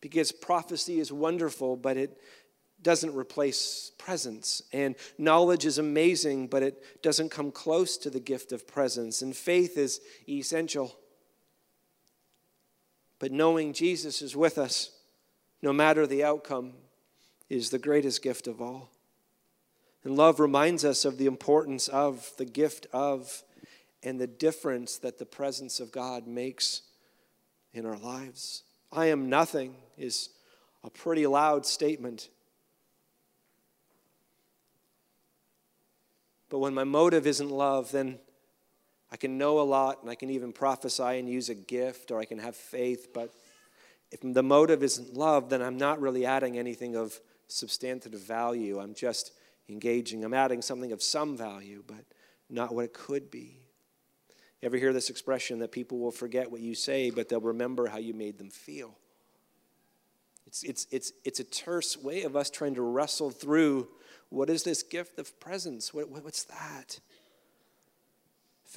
Because 0.00 0.30
prophecy 0.30 1.00
is 1.00 1.10
wonderful, 1.10 1.76
but 1.76 1.96
it 1.96 2.20
doesn't 2.82 3.14
replace 3.14 3.92
presence. 3.98 4.62
And 4.72 4.94
knowledge 5.18 5.64
is 5.64 5.78
amazing, 5.78 6.48
but 6.48 6.62
it 6.62 7.02
doesn't 7.02 7.30
come 7.30 7.50
close 7.50 7.96
to 7.98 8.10
the 8.10 8.20
gift 8.20 8.52
of 8.52 8.66
presence. 8.66 9.22
And 9.22 9.34
faith 9.34 9.78
is 9.78 10.00
essential. 10.28 10.94
But 13.18 13.32
knowing 13.32 13.72
Jesus 13.72 14.20
is 14.22 14.36
with 14.36 14.58
us, 14.58 14.90
no 15.62 15.72
matter 15.72 16.06
the 16.06 16.22
outcome, 16.22 16.74
is 17.48 17.70
the 17.70 17.78
greatest 17.78 18.22
gift 18.22 18.46
of 18.46 18.60
all. 18.60 18.90
And 20.04 20.16
love 20.16 20.38
reminds 20.38 20.84
us 20.84 21.04
of 21.04 21.18
the 21.18 21.26
importance 21.26 21.88
of, 21.88 22.30
the 22.36 22.44
gift 22.44 22.86
of, 22.92 23.42
and 24.02 24.20
the 24.20 24.26
difference 24.26 24.98
that 24.98 25.18
the 25.18 25.26
presence 25.26 25.80
of 25.80 25.90
God 25.90 26.26
makes 26.26 26.82
in 27.72 27.86
our 27.86 27.98
lives. 27.98 28.62
I 28.92 29.06
am 29.06 29.28
nothing 29.28 29.74
is 29.98 30.30
a 30.84 30.90
pretty 30.90 31.26
loud 31.26 31.66
statement. 31.66 32.28
But 36.48 36.60
when 36.60 36.74
my 36.74 36.84
motive 36.84 37.26
isn't 37.26 37.50
love, 37.50 37.90
then 37.90 38.18
I 39.16 39.18
can 39.18 39.38
know 39.38 39.60
a 39.60 39.62
lot 39.62 40.02
and 40.02 40.10
I 40.10 40.14
can 40.14 40.28
even 40.28 40.52
prophesy 40.52 41.02
and 41.02 41.26
use 41.26 41.48
a 41.48 41.54
gift 41.54 42.10
or 42.10 42.20
I 42.20 42.26
can 42.26 42.36
have 42.36 42.54
faith. 42.54 43.14
But 43.14 43.32
if 44.12 44.20
the 44.20 44.42
motive 44.42 44.82
isn't 44.82 45.14
love, 45.14 45.48
then 45.48 45.62
I'm 45.62 45.78
not 45.78 46.02
really 46.02 46.26
adding 46.26 46.58
anything 46.58 46.96
of 46.96 47.18
substantive 47.48 48.12
value. 48.12 48.78
I'm 48.78 48.92
just 48.92 49.32
engaging. 49.70 50.22
I'm 50.22 50.34
adding 50.34 50.60
something 50.60 50.92
of 50.92 51.02
some 51.02 51.34
value, 51.34 51.82
but 51.86 52.04
not 52.50 52.74
what 52.74 52.84
it 52.84 52.92
could 52.92 53.30
be. 53.30 53.62
You 54.60 54.66
ever 54.66 54.76
hear 54.76 54.92
this 54.92 55.08
expression 55.08 55.60
that 55.60 55.72
people 55.72 55.98
will 55.98 56.10
forget 56.10 56.50
what 56.50 56.60
you 56.60 56.74
say, 56.74 57.08
but 57.08 57.30
they'll 57.30 57.40
remember 57.40 57.86
how 57.86 57.96
you 57.96 58.12
made 58.12 58.36
them 58.36 58.50
feel? 58.50 58.98
It's, 60.46 60.62
it's, 60.62 60.86
it's, 60.90 61.12
it's 61.24 61.40
a 61.40 61.44
terse 61.44 61.96
way 61.96 62.24
of 62.24 62.36
us 62.36 62.50
trying 62.50 62.74
to 62.74 62.82
wrestle 62.82 63.30
through 63.30 63.88
what 64.28 64.50
is 64.50 64.62
this 64.62 64.82
gift 64.82 65.18
of 65.18 65.40
presence? 65.40 65.94
What, 65.94 66.10
what, 66.10 66.22
what's 66.22 66.44
that? 66.44 67.00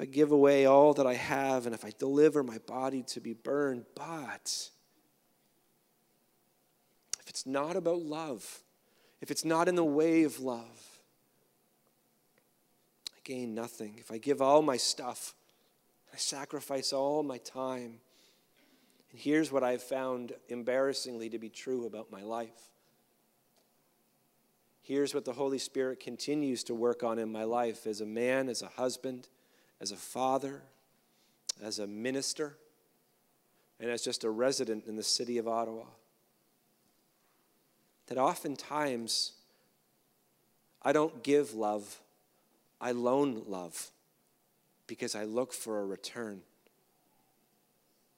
If 0.00 0.08
I 0.08 0.10
give 0.12 0.32
away 0.32 0.64
all 0.64 0.94
that 0.94 1.06
I 1.06 1.12
have 1.12 1.66
and 1.66 1.74
if 1.74 1.84
I 1.84 1.92
deliver 1.98 2.42
my 2.42 2.56
body 2.56 3.02
to 3.08 3.20
be 3.20 3.34
burned, 3.34 3.84
but 3.94 4.70
if 7.18 7.28
it's 7.28 7.44
not 7.44 7.76
about 7.76 8.00
love, 8.00 8.62
if 9.20 9.30
it's 9.30 9.44
not 9.44 9.68
in 9.68 9.74
the 9.74 9.84
way 9.84 10.22
of 10.22 10.40
love, 10.40 11.00
I 13.14 13.20
gain 13.24 13.54
nothing. 13.54 13.96
If 13.98 14.10
I 14.10 14.16
give 14.16 14.40
all 14.40 14.62
my 14.62 14.78
stuff, 14.78 15.34
I 16.14 16.16
sacrifice 16.16 16.94
all 16.94 17.22
my 17.22 17.36
time. 17.36 18.00
And 19.10 19.20
here's 19.20 19.52
what 19.52 19.62
I've 19.62 19.82
found 19.82 20.32
embarrassingly 20.48 21.28
to 21.28 21.38
be 21.38 21.50
true 21.50 21.84
about 21.84 22.10
my 22.10 22.22
life. 22.22 22.70
Here's 24.80 25.14
what 25.14 25.26
the 25.26 25.34
Holy 25.34 25.58
Spirit 25.58 26.00
continues 26.00 26.64
to 26.64 26.74
work 26.74 27.02
on 27.02 27.18
in 27.18 27.30
my 27.30 27.44
life 27.44 27.86
as 27.86 28.00
a 28.00 28.06
man, 28.06 28.48
as 28.48 28.62
a 28.62 28.68
husband, 28.68 29.28
as 29.80 29.92
a 29.92 29.96
father, 29.96 30.62
as 31.62 31.78
a 31.78 31.86
minister, 31.86 32.56
and 33.78 33.90
as 33.90 34.02
just 34.02 34.24
a 34.24 34.30
resident 34.30 34.84
in 34.86 34.96
the 34.96 35.02
city 35.02 35.38
of 35.38 35.48
Ottawa. 35.48 35.84
That 38.08 38.18
oftentimes 38.18 39.32
I 40.82 40.92
don't 40.92 41.22
give 41.22 41.54
love, 41.54 42.00
I 42.80 42.92
loan 42.92 43.42
love 43.46 43.90
because 44.86 45.14
I 45.14 45.24
look 45.24 45.52
for 45.52 45.80
a 45.80 45.86
return. 45.86 46.40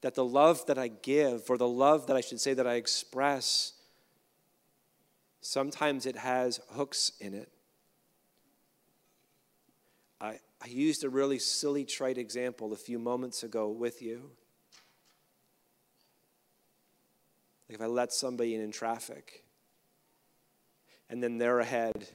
That 0.00 0.14
the 0.14 0.24
love 0.24 0.66
that 0.66 0.78
I 0.78 0.88
give, 0.88 1.48
or 1.48 1.56
the 1.56 1.68
love 1.68 2.06
that 2.08 2.16
I 2.16 2.22
should 2.22 2.40
say 2.40 2.54
that 2.54 2.66
I 2.66 2.74
express, 2.74 3.74
sometimes 5.40 6.06
it 6.06 6.16
has 6.16 6.60
hooks 6.70 7.12
in 7.20 7.34
it. 7.34 7.50
I, 10.22 10.38
I 10.62 10.68
used 10.68 11.02
a 11.02 11.10
really 11.10 11.40
silly, 11.40 11.84
trite 11.84 12.16
example 12.16 12.72
a 12.72 12.76
few 12.76 13.00
moments 13.00 13.42
ago 13.42 13.68
with 13.68 14.00
you. 14.00 14.30
Like 17.68 17.80
if 17.80 17.82
I 17.82 17.86
let 17.86 18.12
somebody 18.12 18.54
in 18.54 18.60
in 18.60 18.70
traffic, 18.70 19.42
and 21.10 21.20
then 21.20 21.38
they're 21.38 21.58
ahead, 21.58 22.06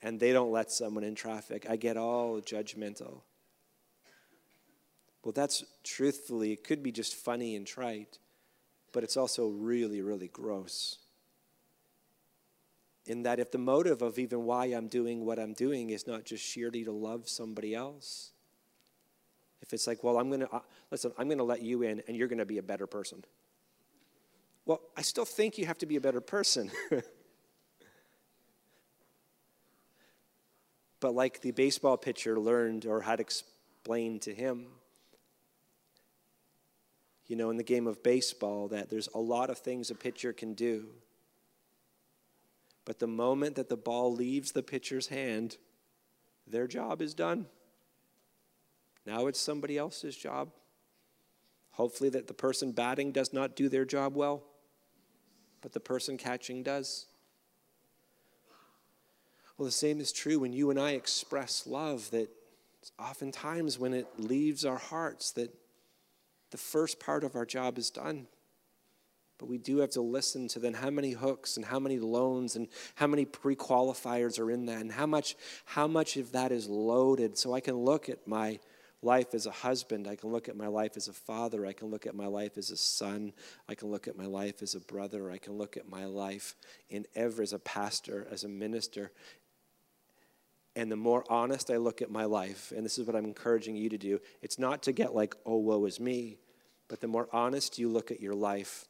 and 0.00 0.20
they 0.20 0.32
don't 0.32 0.52
let 0.52 0.70
someone 0.70 1.02
in 1.02 1.16
traffic, 1.16 1.66
I 1.68 1.74
get 1.74 1.96
all 1.96 2.40
judgmental. 2.40 3.22
Well, 5.24 5.32
that's 5.32 5.64
truthfully, 5.82 6.52
it 6.52 6.62
could 6.62 6.84
be 6.84 6.92
just 6.92 7.16
funny 7.16 7.56
and 7.56 7.66
trite, 7.66 8.18
but 8.92 9.02
it's 9.02 9.16
also 9.16 9.48
really, 9.48 10.00
really 10.02 10.28
gross. 10.28 10.98
In 13.08 13.22
that, 13.22 13.40
if 13.40 13.50
the 13.50 13.58
motive 13.58 14.02
of 14.02 14.18
even 14.18 14.44
why 14.44 14.66
I'm 14.66 14.86
doing 14.86 15.24
what 15.24 15.38
I'm 15.38 15.54
doing 15.54 15.88
is 15.90 16.06
not 16.06 16.26
just 16.26 16.44
sheerly 16.44 16.84
to 16.84 16.92
love 16.92 17.26
somebody 17.26 17.74
else, 17.74 18.32
if 19.62 19.72
it's 19.72 19.86
like, 19.86 20.04
well, 20.04 20.18
I'm 20.18 20.28
going 20.28 20.40
to, 20.40 20.50
uh, 20.52 20.60
listen, 20.90 21.12
I'm 21.18 21.26
going 21.26 21.38
to 21.38 21.44
let 21.44 21.62
you 21.62 21.80
in 21.82 22.02
and 22.06 22.14
you're 22.14 22.28
going 22.28 22.38
to 22.38 22.44
be 22.44 22.58
a 22.58 22.62
better 22.62 22.86
person. 22.86 23.24
Well, 24.66 24.82
I 24.94 25.00
still 25.02 25.24
think 25.24 25.56
you 25.56 25.64
have 25.64 25.78
to 25.78 25.86
be 25.86 25.96
a 25.96 26.00
better 26.02 26.20
person. 26.20 26.70
but 31.00 31.14
like 31.14 31.40
the 31.40 31.52
baseball 31.52 31.96
pitcher 31.96 32.38
learned 32.38 32.84
or 32.84 33.00
had 33.00 33.20
explained 33.20 34.20
to 34.22 34.34
him, 34.34 34.66
you 37.26 37.36
know, 37.36 37.48
in 37.48 37.56
the 37.56 37.64
game 37.64 37.86
of 37.86 38.02
baseball 38.02 38.68
that 38.68 38.90
there's 38.90 39.08
a 39.14 39.18
lot 39.18 39.48
of 39.48 39.56
things 39.58 39.90
a 39.90 39.94
pitcher 39.94 40.34
can 40.34 40.52
do. 40.52 40.88
But 42.88 43.00
the 43.00 43.06
moment 43.06 43.56
that 43.56 43.68
the 43.68 43.76
ball 43.76 44.14
leaves 44.14 44.52
the 44.52 44.62
pitcher's 44.62 45.08
hand, 45.08 45.58
their 46.46 46.66
job 46.66 47.02
is 47.02 47.12
done. 47.12 47.44
Now 49.04 49.26
it's 49.26 49.38
somebody 49.38 49.76
else's 49.76 50.16
job. 50.16 50.52
Hopefully, 51.72 52.08
that 52.08 52.28
the 52.28 52.32
person 52.32 52.72
batting 52.72 53.12
does 53.12 53.30
not 53.30 53.54
do 53.54 53.68
their 53.68 53.84
job 53.84 54.16
well, 54.16 54.42
but 55.60 55.74
the 55.74 55.80
person 55.80 56.16
catching 56.16 56.62
does. 56.62 57.04
Well, 59.58 59.66
the 59.66 59.70
same 59.70 60.00
is 60.00 60.10
true 60.10 60.38
when 60.38 60.54
you 60.54 60.70
and 60.70 60.80
I 60.80 60.92
express 60.92 61.66
love, 61.66 62.10
that 62.12 62.30
oftentimes 62.98 63.78
when 63.78 63.92
it 63.92 64.06
leaves 64.16 64.64
our 64.64 64.78
hearts, 64.78 65.32
that 65.32 65.54
the 66.52 66.56
first 66.56 66.98
part 66.98 67.22
of 67.22 67.36
our 67.36 67.44
job 67.44 67.76
is 67.76 67.90
done. 67.90 68.28
But 69.38 69.48
we 69.48 69.58
do 69.58 69.78
have 69.78 69.90
to 69.90 70.00
listen 70.00 70.48
to 70.48 70.58
then 70.58 70.74
how 70.74 70.90
many 70.90 71.12
hooks 71.12 71.56
and 71.56 71.64
how 71.64 71.78
many 71.78 71.98
loans 71.98 72.56
and 72.56 72.68
how 72.96 73.06
many 73.06 73.24
pre-qualifiers 73.24 74.38
are 74.38 74.50
in 74.50 74.66
that 74.66 74.80
and 74.80 74.90
how 74.90 75.06
much 75.06 75.36
how 75.64 75.86
much 75.86 76.16
of 76.16 76.32
that 76.32 76.50
is 76.50 76.68
loaded. 76.68 77.38
So 77.38 77.54
I 77.54 77.60
can 77.60 77.76
look 77.76 78.08
at 78.08 78.26
my 78.26 78.58
life 79.00 79.34
as 79.34 79.46
a 79.46 79.50
husband, 79.52 80.08
I 80.08 80.16
can 80.16 80.30
look 80.30 80.48
at 80.48 80.56
my 80.56 80.66
life 80.66 80.96
as 80.96 81.06
a 81.06 81.12
father, 81.12 81.64
I 81.64 81.72
can 81.72 81.88
look 81.88 82.06
at 82.06 82.16
my 82.16 82.26
life 82.26 82.58
as 82.58 82.70
a 82.70 82.76
son, 82.76 83.32
I 83.68 83.76
can 83.76 83.90
look 83.90 84.08
at 84.08 84.18
my 84.18 84.26
life 84.26 84.60
as 84.60 84.74
a 84.74 84.80
brother, 84.80 85.30
I 85.30 85.38
can 85.38 85.56
look 85.56 85.76
at 85.76 85.88
my 85.88 86.04
life 86.04 86.56
in 86.90 87.06
ever 87.14 87.42
as 87.42 87.52
a 87.52 87.60
pastor, 87.60 88.26
as 88.30 88.42
a 88.42 88.48
minister. 88.48 89.12
And 90.74 90.90
the 90.90 90.96
more 90.96 91.24
honest 91.30 91.70
I 91.70 91.76
look 91.76 92.02
at 92.02 92.10
my 92.10 92.24
life, 92.24 92.72
and 92.74 92.84
this 92.84 92.98
is 92.98 93.06
what 93.06 93.16
I'm 93.16 93.24
encouraging 93.24 93.76
you 93.76 93.88
to 93.88 93.98
do, 93.98 94.20
it's 94.42 94.58
not 94.58 94.82
to 94.84 94.92
get 94.92 95.14
like, 95.14 95.36
oh, 95.46 95.58
woe 95.58 95.84
is 95.84 96.00
me, 96.00 96.38
but 96.88 97.00
the 97.00 97.08
more 97.08 97.28
honest 97.32 97.78
you 97.78 97.88
look 97.88 98.10
at 98.10 98.20
your 98.20 98.34
life, 98.34 98.86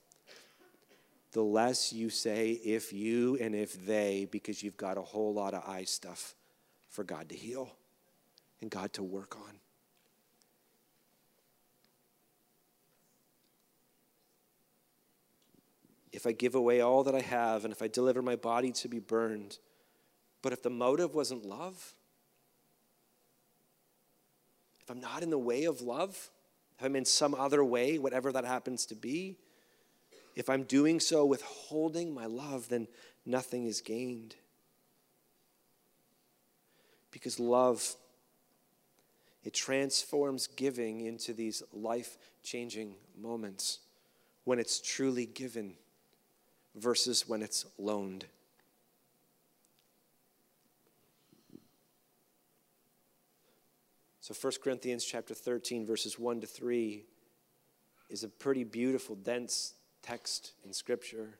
the 1.33 1.43
less 1.43 1.93
you 1.93 2.11
say 2.11 2.53
if 2.53 2.93
you 2.93 3.37
and 3.41 3.55
if 3.55 3.85
they, 3.87 4.27
because 4.31 4.63
you've 4.63 4.77
got 4.77 4.97
a 4.97 5.03
whole 5.03 5.35
lot 5.35 5.55
of 5.55 5.69
I 5.69 5.85
stuff 5.85 6.35
for 6.89 7.05
God 7.05 7.29
to 7.29 7.35
heal 7.35 7.71
and 8.61 8.71
God 8.71 8.93
to 8.95 9.03
work 9.03 9.37
on. 9.37 9.61
If 16.11 16.27
I 16.27 16.33
give 16.33 16.55
away 16.55 16.81
all 16.81 17.05
that 17.05 17.15
I 17.15 17.21
have 17.21 17.65
and 17.65 17.73
if 17.73 17.83
I 17.83 17.89
deliver 17.89 18.23
my 18.23 18.35
body 18.35 18.73
to 18.73 18.89
be 18.89 18.99
burned, 18.99 19.59
but 20.43 20.53
if 20.53 20.63
the 20.63 20.71
motive 20.71 21.15
wasn't 21.15 21.45
love, 21.45 21.95
if 24.81 24.91
I'm 24.91 25.01
not 25.01 25.23
in 25.23 25.29
the 25.29 25.39
way 25.39 25.65
of 25.65 25.83
love, 25.83 26.31
if 26.79 26.85
I'm 26.85 26.97
in 26.97 27.05
some 27.05 27.35
other 27.35 27.63
way, 27.63 27.99
whatever 27.99 28.33
that 28.33 28.47
happens 28.47 28.87
to 28.87 28.95
be, 28.95 29.37
if 30.39 30.49
I'm 30.49 30.63
doing 30.63 31.01
so 31.01 31.27
withholding 31.27 32.15
my 32.15 32.27
love, 32.27 32.69
then 32.69 32.87
nothing 33.27 33.67
is 33.67 33.81
gained. 33.81 34.37
Because 37.11 37.41
love, 37.41 37.97
it 39.43 39.53
transforms 39.53 40.47
giving 40.47 41.01
into 41.01 41.33
these 41.33 41.65
life 41.73 42.17
changing 42.45 42.95
moments 43.21 43.81
when 44.45 44.61
it's 44.61 44.81
truly 44.81 45.27
given 45.27 45.75
versus 46.77 47.29
when 47.29 47.43
it's 47.43 47.67
loaned. 47.77 48.25
So 54.21 54.35
1 54.41 54.53
Corinthians 54.63 55.05
chapter 55.05 55.35
13 55.35 55.85
verses 55.85 56.17
1 56.17 56.43
to 56.43 56.47
3 56.47 57.05
is 58.09 58.23
a 58.23 58.29
pretty 58.29 58.63
beautiful 58.63 59.17
dense 59.17 59.75
text 60.03 60.53
in 60.65 60.73
scripture 60.73 61.39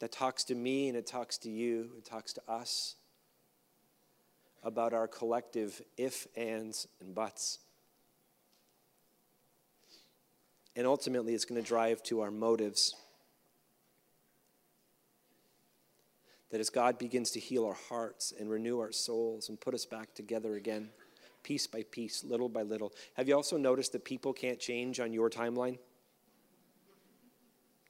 that 0.00 0.12
talks 0.12 0.44
to 0.44 0.54
me 0.54 0.88
and 0.88 0.96
it 0.96 1.06
talks 1.06 1.38
to 1.38 1.50
you, 1.50 1.90
it 1.96 2.04
talks 2.04 2.32
to 2.34 2.42
us 2.48 2.96
about 4.62 4.92
our 4.92 5.06
collective 5.06 5.80
if, 5.96 6.26
ands, 6.36 6.88
and 7.00 7.14
buts. 7.14 7.58
And 10.76 10.86
ultimately, 10.86 11.34
it's 11.34 11.44
going 11.44 11.62
to 11.62 11.66
drive 11.66 12.02
to 12.04 12.20
our 12.22 12.30
motives. 12.30 12.94
That 16.50 16.60
as 16.60 16.70
God 16.70 16.98
begins 16.98 17.30
to 17.32 17.40
heal 17.40 17.64
our 17.66 17.76
hearts 17.88 18.32
and 18.38 18.50
renew 18.50 18.80
our 18.80 18.92
souls 18.92 19.48
and 19.48 19.60
put 19.60 19.74
us 19.74 19.84
back 19.84 20.14
together 20.14 20.54
again, 20.54 20.88
piece 21.42 21.66
by 21.66 21.84
piece, 21.90 22.24
little 22.24 22.48
by 22.48 22.62
little. 22.62 22.92
Have 23.14 23.28
you 23.28 23.36
also 23.36 23.56
noticed 23.56 23.92
that 23.92 24.04
people 24.04 24.32
can't 24.32 24.58
change 24.58 24.98
on 24.98 25.12
your 25.12 25.30
timeline? 25.30 25.78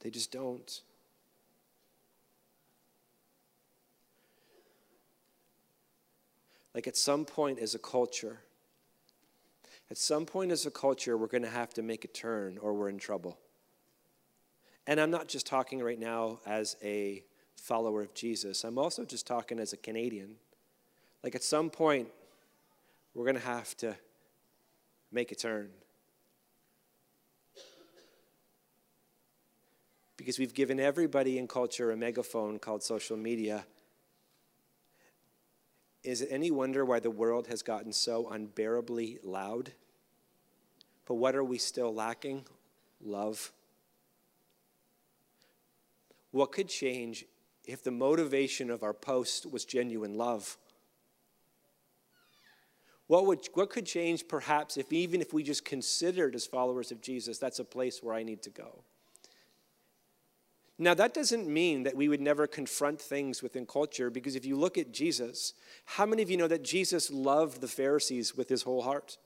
They 0.05 0.11
just 0.11 0.31
don't. 0.31 0.81
Like 6.75 6.85
at 6.85 6.95
some 6.95 7.25
point 7.25 7.57
as 7.57 7.73
a 7.73 7.79
culture, 7.79 8.37
at 9.89 9.97
some 9.97 10.27
point 10.27 10.51
as 10.51 10.67
a 10.67 10.69
culture, 10.69 11.17
we're 11.17 11.25
going 11.25 11.41
to 11.41 11.49
have 11.49 11.73
to 11.73 11.81
make 11.81 12.05
a 12.05 12.07
turn 12.07 12.59
or 12.59 12.73
we're 12.73 12.89
in 12.89 12.99
trouble. 12.99 13.39
And 14.85 15.01
I'm 15.01 15.09
not 15.09 15.27
just 15.27 15.47
talking 15.47 15.81
right 15.81 15.99
now 15.99 16.39
as 16.45 16.75
a 16.83 17.23
follower 17.55 18.03
of 18.03 18.13
Jesus, 18.13 18.63
I'm 18.63 18.77
also 18.77 19.05
just 19.05 19.25
talking 19.25 19.57
as 19.57 19.73
a 19.73 19.77
Canadian. 19.77 20.35
Like 21.23 21.33
at 21.33 21.41
some 21.41 21.71
point, 21.71 22.09
we're 23.15 23.25
going 23.25 23.41
to 23.41 23.41
have 23.41 23.75
to 23.77 23.95
make 25.11 25.31
a 25.31 25.35
turn. 25.35 25.71
Because 30.25 30.39
we've 30.39 30.55
given 30.55 30.79
everybody 30.79 31.37
in 31.37 31.47
culture 31.47 31.91
a 31.91 31.95
megaphone 31.95 32.57
called 32.57 32.81
social 32.81 33.15
media. 33.15 33.63
Is 36.03 36.23
it 36.23 36.29
any 36.31 36.49
wonder 36.49 36.83
why 36.83 36.99
the 36.99 37.11
world 37.11 37.45
has 37.45 37.61
gotten 37.61 37.93
so 37.93 38.27
unbearably 38.31 39.19
loud? 39.21 39.73
But 41.05 41.13
what 41.13 41.35
are 41.35 41.43
we 41.43 41.59
still 41.59 41.93
lacking? 41.93 42.43
Love. 42.99 43.51
What 46.31 46.51
could 46.51 46.69
change 46.69 47.25
if 47.63 47.83
the 47.83 47.91
motivation 47.91 48.71
of 48.71 48.81
our 48.81 48.95
post 48.95 49.45
was 49.51 49.63
genuine 49.63 50.15
love? 50.15 50.57
What, 53.05 53.27
would, 53.27 53.47
what 53.53 53.69
could 53.69 53.85
change 53.85 54.27
perhaps 54.27 54.75
if 54.75 54.91
even 54.91 55.21
if 55.21 55.33
we 55.33 55.43
just 55.43 55.65
considered 55.65 56.33
as 56.33 56.47
followers 56.47 56.91
of 56.91 56.99
Jesus, 56.99 57.37
that's 57.37 57.59
a 57.59 57.63
place 57.63 58.01
where 58.01 58.15
I 58.15 58.23
need 58.23 58.41
to 58.41 58.49
go? 58.49 58.81
Now, 60.77 60.93
that 60.93 61.13
doesn't 61.13 61.47
mean 61.47 61.83
that 61.83 61.95
we 61.95 62.09
would 62.09 62.19
never 62.19 62.47
confront 62.47 62.99
things 62.99 63.41
within 63.41 63.65
culture, 63.65 64.09
because 64.09 64.35
if 64.35 64.45
you 64.45 64.57
look 64.57 64.77
at 64.77 64.91
Jesus, 64.91 65.53
how 65.85 66.05
many 66.05 66.21
of 66.21 66.29
you 66.29 66.35
know 66.35 66.49
that 66.49 66.63
Jesus 66.63 67.09
loved 67.09 67.61
the 67.61 67.67
Pharisees 67.67 68.35
with 68.35 68.49
his 68.49 68.63
whole 68.63 68.81
heart? 68.81 69.17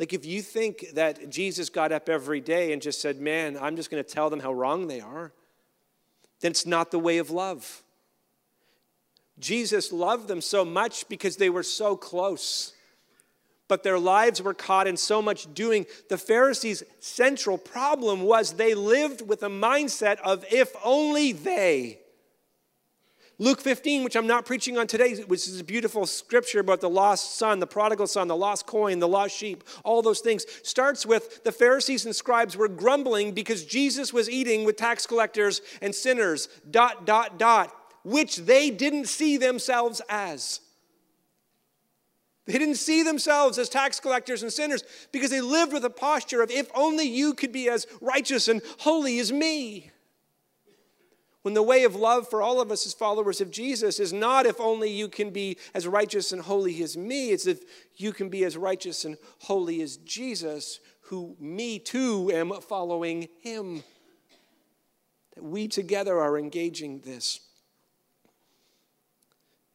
Like, 0.00 0.12
if 0.12 0.26
you 0.26 0.42
think 0.42 0.86
that 0.94 1.30
Jesus 1.30 1.68
got 1.68 1.92
up 1.92 2.08
every 2.08 2.40
day 2.40 2.72
and 2.72 2.82
just 2.82 3.00
said, 3.00 3.20
Man, 3.20 3.56
I'm 3.60 3.76
just 3.76 3.90
going 3.90 4.02
to 4.02 4.08
tell 4.08 4.28
them 4.28 4.40
how 4.40 4.52
wrong 4.52 4.88
they 4.88 5.00
are, 5.00 5.32
then 6.40 6.50
it's 6.50 6.66
not 6.66 6.90
the 6.90 6.98
way 6.98 7.18
of 7.18 7.30
love. 7.30 7.84
Jesus 9.38 9.92
loved 9.92 10.28
them 10.28 10.40
so 10.40 10.64
much 10.64 11.08
because 11.08 11.36
they 11.36 11.50
were 11.50 11.62
so 11.62 11.96
close. 11.96 12.73
But 13.68 13.82
their 13.82 13.98
lives 13.98 14.42
were 14.42 14.54
caught 14.54 14.86
in 14.86 14.96
so 14.96 15.22
much 15.22 15.52
doing. 15.54 15.86
The 16.10 16.18
Pharisees' 16.18 16.82
central 17.00 17.56
problem 17.56 18.22
was 18.22 18.52
they 18.52 18.74
lived 18.74 19.26
with 19.26 19.42
a 19.42 19.48
mindset 19.48 20.18
of 20.20 20.44
if 20.50 20.74
only 20.84 21.32
they. 21.32 22.00
Luke 23.38 23.60
15, 23.60 24.04
which 24.04 24.14
I'm 24.14 24.28
not 24.28 24.46
preaching 24.46 24.78
on 24.78 24.86
today, 24.86 25.16
which 25.22 25.48
is 25.48 25.58
a 25.58 25.64
beautiful 25.64 26.06
scripture 26.06 26.60
about 26.60 26.80
the 26.80 26.88
lost 26.88 27.36
son, 27.36 27.58
the 27.58 27.66
prodigal 27.66 28.06
son, 28.06 28.28
the 28.28 28.36
lost 28.36 28.66
coin, 28.66 29.00
the 29.00 29.08
lost 29.08 29.36
sheep, 29.36 29.64
all 29.82 30.02
those 30.02 30.20
things, 30.20 30.44
starts 30.62 31.04
with 31.04 31.42
the 31.42 31.50
Pharisees 31.50 32.06
and 32.06 32.14
scribes 32.14 32.56
were 32.56 32.68
grumbling 32.68 33.32
because 33.32 33.64
Jesus 33.64 34.12
was 34.12 34.30
eating 34.30 34.64
with 34.64 34.76
tax 34.76 35.04
collectors 35.04 35.62
and 35.82 35.92
sinners, 35.92 36.48
dot, 36.70 37.06
dot, 37.06 37.36
dot, 37.36 37.74
which 38.04 38.36
they 38.36 38.70
didn't 38.70 39.06
see 39.08 39.36
themselves 39.36 40.00
as. 40.08 40.60
They 42.46 42.58
didn't 42.58 42.76
see 42.76 43.02
themselves 43.02 43.58
as 43.58 43.68
tax 43.68 44.00
collectors 44.00 44.42
and 44.42 44.52
sinners 44.52 44.84
because 45.12 45.30
they 45.30 45.40
lived 45.40 45.72
with 45.72 45.84
a 45.84 45.90
posture 45.90 46.42
of, 46.42 46.50
if 46.50 46.70
only 46.74 47.08
you 47.08 47.32
could 47.32 47.52
be 47.52 47.70
as 47.70 47.86
righteous 48.00 48.48
and 48.48 48.60
holy 48.80 49.18
as 49.18 49.32
me. 49.32 49.90
When 51.40 51.54
the 51.54 51.62
way 51.62 51.84
of 51.84 51.94
love 51.94 52.28
for 52.28 52.40
all 52.40 52.60
of 52.60 52.70
us 52.70 52.86
as 52.86 52.94
followers 52.94 53.40
of 53.40 53.50
Jesus 53.50 54.00
is 54.00 54.14
not 54.14 54.46
if 54.46 54.58
only 54.60 54.90
you 54.90 55.08
can 55.08 55.30
be 55.30 55.58
as 55.74 55.86
righteous 55.86 56.32
and 56.32 56.40
holy 56.40 56.82
as 56.82 56.96
me, 56.96 57.32
it's 57.32 57.46
if 57.46 57.62
you 57.96 58.12
can 58.12 58.30
be 58.30 58.44
as 58.44 58.56
righteous 58.56 59.04
and 59.04 59.18
holy 59.40 59.82
as 59.82 59.98
Jesus, 59.98 60.80
who 61.02 61.36
me 61.38 61.78
too 61.78 62.30
am 62.32 62.50
following 62.62 63.28
him. 63.42 63.84
That 65.34 65.44
we 65.44 65.68
together 65.68 66.18
are 66.18 66.38
engaging 66.38 67.00
this. 67.00 67.40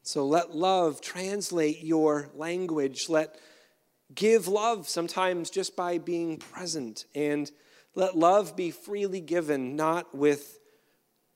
So 0.10 0.26
let 0.26 0.56
love 0.56 1.02
translate 1.02 1.84
your 1.84 2.32
language. 2.34 3.10
Let 3.10 3.36
give 4.16 4.48
love 4.48 4.90
sometimes 4.90 5.52
just 5.52 5.76
by 5.76 6.00
being 6.00 6.38
present. 6.38 7.06
And 7.14 7.52
let 7.94 8.18
love 8.18 8.56
be 8.56 8.72
freely 8.72 9.22
given, 9.22 9.76
not 9.76 10.16
with 10.16 10.58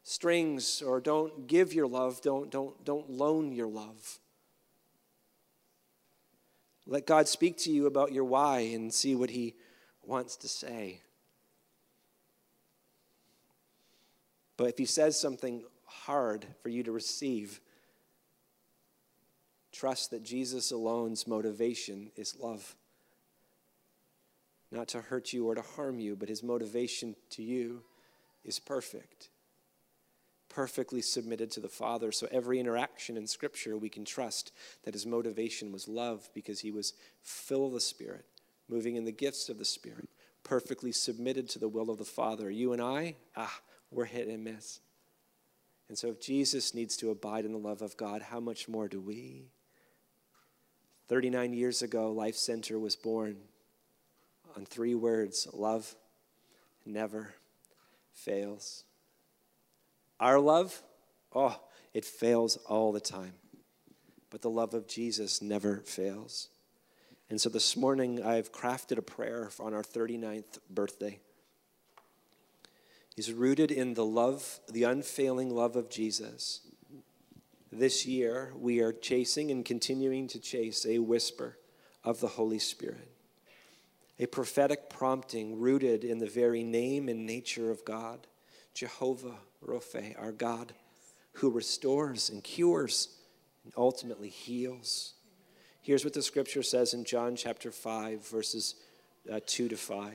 strings 0.02 0.82
or 0.82 1.00
don't 1.00 1.46
give 1.46 1.72
your 1.72 1.86
love, 1.86 2.24
don't, 2.24 2.50
don't, 2.50 2.84
don't 2.84 3.12
loan 3.12 3.52
your 3.52 3.68
love. 3.68 4.18
Let 6.88 7.06
God 7.06 7.28
speak 7.28 7.60
to 7.60 7.72
you 7.72 7.86
about 7.86 8.12
your 8.12 8.26
why 8.26 8.62
and 8.62 8.92
see 8.92 9.14
what 9.14 9.30
He 9.30 9.54
wants 10.02 10.36
to 10.38 10.48
say. 10.48 11.00
But 14.58 14.70
if 14.70 14.80
He 14.80 14.86
says 14.86 15.22
something 15.22 15.64
hard 15.86 16.48
for 16.64 16.70
you 16.70 16.82
to 16.82 16.92
receive, 16.92 17.62
trust 19.74 20.12
that 20.12 20.24
Jesus 20.24 20.72
alone's 20.72 21.28
motivation 21.28 22.12
is 22.16 22.38
love. 22.40 22.76
Not 24.72 24.88
to 24.90 25.02
hurt 25.02 25.34
you 25.34 25.48
or 25.48 25.56
to 25.56 25.62
harm 25.62 26.00
you, 26.00 26.16
but 26.16 26.30
His 26.30 26.42
motivation 26.42 27.16
to 27.32 27.44
you 27.44 27.84
is 28.46 28.60
perfect 28.60 29.30
perfectly 30.54 31.02
submitted 31.02 31.50
to 31.52 31.60
the 31.60 31.68
Father. 31.70 32.12
So 32.12 32.28
every 32.32 32.60
interaction 32.60 33.18
in 33.18 33.26
Scripture, 33.26 33.78
we 33.78 33.90
can 33.90 34.06
trust 34.06 34.52
that 34.84 34.94
his 34.94 35.06
motivation 35.06 35.72
was 35.72 35.88
love 35.88 36.30
because 36.34 36.60
he 36.60 36.72
was 36.72 36.94
full 37.22 37.66
of 37.68 37.74
the 37.74 37.80
Spirit, 37.80 38.26
moving 38.70 38.96
in 38.96 39.06
the 39.06 39.12
gifts 39.12 39.50
of 39.50 39.58
the 39.58 39.66
Spirit, 39.66 40.10
perfectly 40.44 40.92
submitted 40.92 41.50
to 41.50 41.60
the 41.60 41.68
will 41.68 41.90
of 41.90 41.98
the 41.98 42.06
Father. 42.06 42.52
You 42.52 42.74
and 42.74 42.82
I, 42.82 43.16
ah, 43.36 43.60
we're 43.90 44.06
hit 44.06 44.28
and 44.28 44.44
miss. 44.44 44.80
And 45.90 45.98
so 45.98 46.10
if 46.10 46.22
Jesus 46.22 46.74
needs 46.74 46.96
to 46.98 47.10
abide 47.10 47.46
in 47.46 47.52
the 47.52 47.58
love 47.58 47.82
of 47.82 47.98
God, 47.98 48.22
how 48.22 48.40
much 48.40 48.70
more 48.70 48.88
do 48.88 49.02
we? 49.02 49.48
39 51.08 51.54
years 51.54 51.82
ago, 51.82 52.12
Life 52.12 52.36
Center 52.36 52.80
was 52.80 52.96
born 52.96 53.38
on 54.56 54.66
three 54.66 54.96
words 54.96 55.48
love 55.54 55.96
never 56.86 57.34
fails. 58.14 58.84
Our 60.20 60.40
love, 60.40 60.82
oh, 61.34 61.60
it 61.94 62.06
fails 62.06 62.58
all 62.68 62.92
the 62.92 63.00
time. 63.00 63.34
But 64.30 64.42
the 64.42 64.50
love 64.50 64.74
of 64.74 64.88
Jesus 64.88 65.42
never 65.42 65.78
fails. 65.86 66.50
And 67.30 67.40
so 67.40 67.50
this 67.50 67.76
morning, 67.76 68.24
I've 68.24 68.52
crafted 68.52 68.98
a 68.98 69.02
prayer 69.02 69.50
on 69.60 69.74
our 69.74 69.84
39th 69.84 70.60
birthday. 70.70 71.20
Is 73.16 73.32
rooted 73.32 73.72
in 73.72 73.94
the 73.94 74.06
love, 74.06 74.60
the 74.68 74.84
unfailing 74.84 75.54
love 75.54 75.76
of 75.76 75.90
Jesus. 75.90 76.62
This 77.76 78.06
year, 78.06 78.54
we 78.56 78.82
are 78.82 78.94
chasing 78.94 79.50
and 79.50 79.66
continuing 79.66 80.28
to 80.28 80.40
chase 80.40 80.86
a 80.86 81.00
whisper 81.00 81.58
of 82.04 82.20
the 82.20 82.28
Holy 82.28 82.60
Spirit, 82.60 83.10
a 84.20 84.28
prophetic 84.28 84.92
prompting 84.92 85.60
rooted 85.60 86.04
in 86.04 86.20
the 86.20 86.28
very 86.28 86.64
name 86.64 87.10
and 87.10 87.26
nature 87.26 87.72
of 87.72 87.84
God, 87.84 88.28
Jehovah 88.76 89.40
Rophe, 89.60 90.16
our 90.20 90.32
God, 90.32 90.74
who 91.34 91.50
restores 91.50 92.30
and 92.30 92.44
cures 92.44 93.18
and 93.64 93.74
ultimately 93.76 94.30
heals. 94.30 95.14
Here's 95.82 96.04
what 96.04 96.14
the 96.14 96.22
scripture 96.22 96.62
says 96.62 96.94
in 96.94 97.06
John 97.06 97.36
chapter 97.36 97.72
5, 97.72 98.28
verses 98.28 98.76
uh, 99.32 99.40
2 99.48 99.70
to 99.70 99.78
5. 99.78 100.14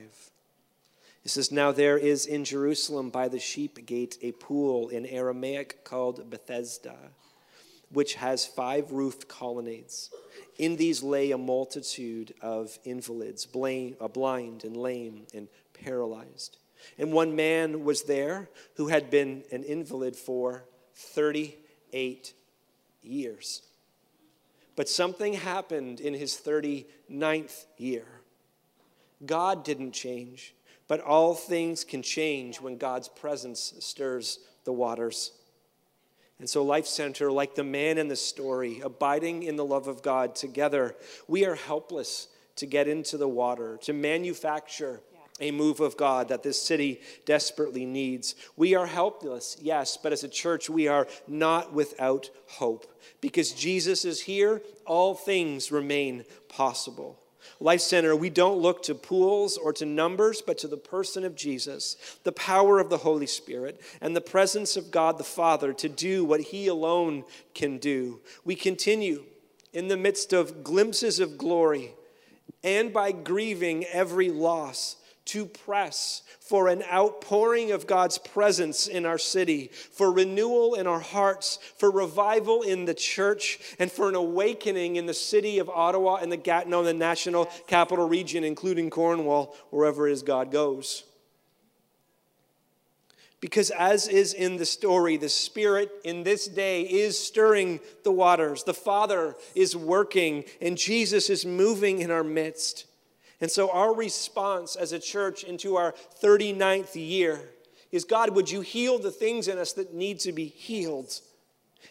It 1.25 1.29
says, 1.29 1.51
Now 1.51 1.73
there 1.73 1.97
is 1.97 2.25
in 2.25 2.45
Jerusalem 2.45 3.09
by 3.09 3.27
the 3.27 3.37
sheep 3.37 3.85
gate 3.85 4.17
a 4.21 4.31
pool 4.31 4.87
in 4.87 5.05
Aramaic 5.05 5.83
called 5.83 6.29
Bethesda, 6.29 6.95
which 7.91 8.15
has 8.15 8.45
five 8.45 8.91
roofed 8.91 9.27
colonnades. 9.27 10.09
In 10.57 10.75
these 10.75 11.01
lay 11.01 11.31
a 11.31 11.37
multitude 11.37 12.33
of 12.41 12.77
invalids, 12.83 13.47
uh, 13.53 14.07
blind 14.07 14.63
and 14.63 14.75
lame 14.75 15.25
and 15.33 15.47
paralyzed. 15.73 16.57
And 16.97 17.11
one 17.11 17.35
man 17.35 17.83
was 17.83 18.03
there 18.03 18.49
who 18.75 18.87
had 18.87 19.09
been 19.09 19.43
an 19.51 19.63
invalid 19.63 20.15
for 20.15 20.65
38 20.95 22.33
years. 23.01 23.61
But 24.75 24.89
something 24.89 25.33
happened 25.33 25.99
in 25.99 26.13
his 26.13 26.35
39th 26.35 27.65
year. 27.77 28.05
God 29.25 29.65
didn't 29.65 29.91
change, 29.91 30.53
but 30.87 31.01
all 31.01 31.35
things 31.35 31.83
can 31.83 32.01
change 32.01 32.61
when 32.61 32.77
God's 32.77 33.09
presence 33.09 33.73
stirs 33.79 34.39
the 34.63 34.73
waters. 34.73 35.31
And 36.39 36.49
so, 36.49 36.63
Life 36.63 36.87
Center, 36.87 37.31
like 37.31 37.55
the 37.55 37.63
man 37.65 37.97
in 37.97 38.07
the 38.07 38.15
story, 38.15 38.79
abiding 38.79 39.43
in 39.43 39.57
the 39.57 39.65
love 39.65 39.87
of 39.87 40.01
God 40.01 40.35
together, 40.35 40.95
we 41.27 41.45
are 41.45 41.55
helpless 41.55 42.29
to 42.55 42.65
get 42.65 42.87
into 42.87 43.17
the 43.17 43.27
water, 43.27 43.77
to 43.83 43.93
manufacture 43.93 45.01
a 45.41 45.51
move 45.51 45.79
of 45.79 45.97
God 45.97 46.29
that 46.29 46.43
this 46.43 46.61
city 46.61 47.01
desperately 47.25 47.85
needs. 47.85 48.35
We 48.55 48.75
are 48.75 48.85
helpless, 48.85 49.57
yes, 49.61 49.97
but 49.97 50.11
as 50.11 50.23
a 50.23 50.29
church, 50.29 50.69
we 50.69 50.87
are 50.87 51.07
not 51.27 51.73
without 51.73 52.29
hope. 52.47 52.85
Because 53.21 53.51
Jesus 53.51 54.05
is 54.05 54.21
here, 54.21 54.61
all 54.85 55.15
things 55.15 55.71
remain 55.71 56.25
possible. 56.47 57.19
Life 57.61 57.81
Center, 57.81 58.15
we 58.15 58.29
don't 58.29 58.59
look 58.59 58.83
to 58.83 58.95
pools 58.95 59.57
or 59.57 59.73
to 59.73 59.85
numbers, 59.85 60.41
but 60.41 60.57
to 60.59 60.67
the 60.67 60.77
person 60.77 61.25
of 61.25 61.35
Jesus, 61.35 61.97
the 62.23 62.31
power 62.31 62.79
of 62.79 62.89
the 62.89 62.99
Holy 62.99 63.27
Spirit, 63.27 63.81
and 63.99 64.15
the 64.15 64.21
presence 64.21 64.77
of 64.77 64.91
God 64.91 65.17
the 65.17 65.25
Father 65.25 65.73
to 65.73 65.89
do 65.89 66.23
what 66.23 66.39
He 66.39 66.67
alone 66.67 67.25
can 67.53 67.77
do. 67.77 68.21
We 68.45 68.55
continue 68.55 69.25
in 69.73 69.89
the 69.89 69.97
midst 69.97 70.31
of 70.31 70.63
glimpses 70.63 71.19
of 71.19 71.37
glory 71.37 71.91
and 72.63 72.93
by 72.93 73.11
grieving 73.11 73.85
every 73.85 74.29
loss 74.29 74.95
to 75.29 75.45
press 75.45 76.23
for 76.39 76.67
an 76.67 76.83
outpouring 76.91 77.71
of 77.71 77.85
God's 77.85 78.17
presence 78.17 78.87
in 78.87 79.05
our 79.05 79.19
city, 79.19 79.69
for 79.91 80.11
renewal 80.11 80.73
in 80.73 80.87
our 80.87 80.99
hearts, 80.99 81.59
for 81.77 81.91
revival 81.91 82.63
in 82.63 82.85
the 82.85 82.95
church, 82.95 83.59
and 83.77 83.91
for 83.91 84.09
an 84.09 84.15
awakening 84.15 84.95
in 84.95 85.05
the 85.05 85.13
city 85.13 85.59
of 85.59 85.69
Ottawa 85.69 86.15
and 86.15 86.31
the 86.31 86.37
Gatineau, 86.37 86.83
the 86.83 86.93
national 86.93 87.45
capital 87.67 88.09
region, 88.09 88.43
including 88.43 88.89
Cornwall, 88.89 89.55
wherever 89.69 90.07
it 90.07 90.13
is 90.13 90.23
God 90.23 90.51
goes. 90.51 91.03
Because, 93.41 93.69
as 93.69 94.07
is 94.07 94.33
in 94.33 94.57
the 94.57 94.65
story, 94.65 95.15
the 95.15 95.29
Spirit 95.29 95.91
in 96.03 96.23
this 96.23 96.47
day 96.47 96.81
is 96.81 97.17
stirring 97.17 97.79
the 98.03 98.11
waters. 98.11 98.63
The 98.63 98.73
Father 98.73 99.35
is 99.53 99.75
working, 99.75 100.43
and 100.59 100.75
Jesus 100.75 101.29
is 101.29 101.45
moving 101.45 101.99
in 101.99 102.09
our 102.09 102.23
midst. 102.23 102.85
And 103.41 103.49
so, 103.49 103.71
our 103.71 103.93
response 103.93 104.75
as 104.75 104.91
a 104.91 104.99
church 104.99 105.43
into 105.43 105.77
our 105.77 105.93
39th 106.21 106.95
year 106.95 107.39
is 107.91 108.03
God, 108.03 108.35
would 108.35 108.51
you 108.51 108.61
heal 108.61 108.99
the 108.99 109.11
things 109.11 109.47
in 109.47 109.57
us 109.57 109.73
that 109.73 109.93
need 109.93 110.19
to 110.21 110.31
be 110.31 110.45
healed? 110.45 111.19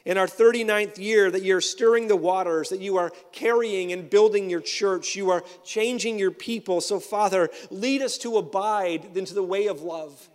In 0.05 0.19
our 0.19 0.27
39th 0.27 0.99
year, 0.99 1.31
that 1.31 1.43
you're 1.43 1.61
stirring 1.61 2.09
the 2.09 2.17
waters, 2.17 2.69
that 2.69 2.81
you 2.81 2.99
are 2.99 3.11
carrying 3.33 3.93
and 3.93 4.09
building 4.09 4.49
your 4.51 4.61
church, 4.61 5.17
you 5.17 5.31
are 5.31 5.43
changing 5.65 6.19
your 6.19 6.31
people. 6.31 6.81
So, 6.81 7.01
Father, 7.01 7.49
lead 7.71 8.03
us 8.03 8.19
to 8.19 8.37
abide 8.37 9.17
into 9.17 9.35
the 9.35 9.43
way 9.43 9.67
of 9.67 9.83
love 9.83 10.29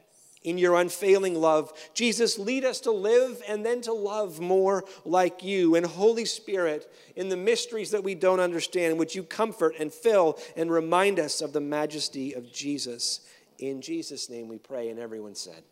in 0.43 0.57
your 0.57 0.75
unfailing 0.75 1.35
love. 1.35 1.71
Jesus, 1.93 2.37
lead 2.37 2.65
us 2.65 2.79
to 2.81 2.91
live 2.91 3.41
and 3.47 3.65
then 3.65 3.81
to 3.81 3.93
love 3.93 4.39
more 4.39 4.83
like 5.05 5.43
you. 5.43 5.75
And 5.75 5.85
Holy 5.85 6.25
Spirit, 6.25 6.91
in 7.15 7.29
the 7.29 7.37
mysteries 7.37 7.91
that 7.91 8.03
we 8.03 8.15
don't 8.15 8.39
understand, 8.39 8.99
would 8.99 9.13
you 9.15 9.23
comfort 9.23 9.75
and 9.79 9.91
fill 9.91 10.39
and 10.55 10.71
remind 10.71 11.19
us 11.19 11.41
of 11.41 11.53
the 11.53 11.61
majesty 11.61 12.33
of 12.33 12.51
Jesus? 12.51 13.21
In 13.59 13.81
Jesus' 13.81 14.29
name 14.29 14.47
we 14.47 14.57
pray. 14.57 14.89
And 14.89 14.99
everyone 14.99 15.35
said, 15.35 15.63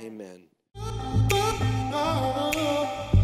Amen. 0.00 0.44
Amen. 1.94 3.23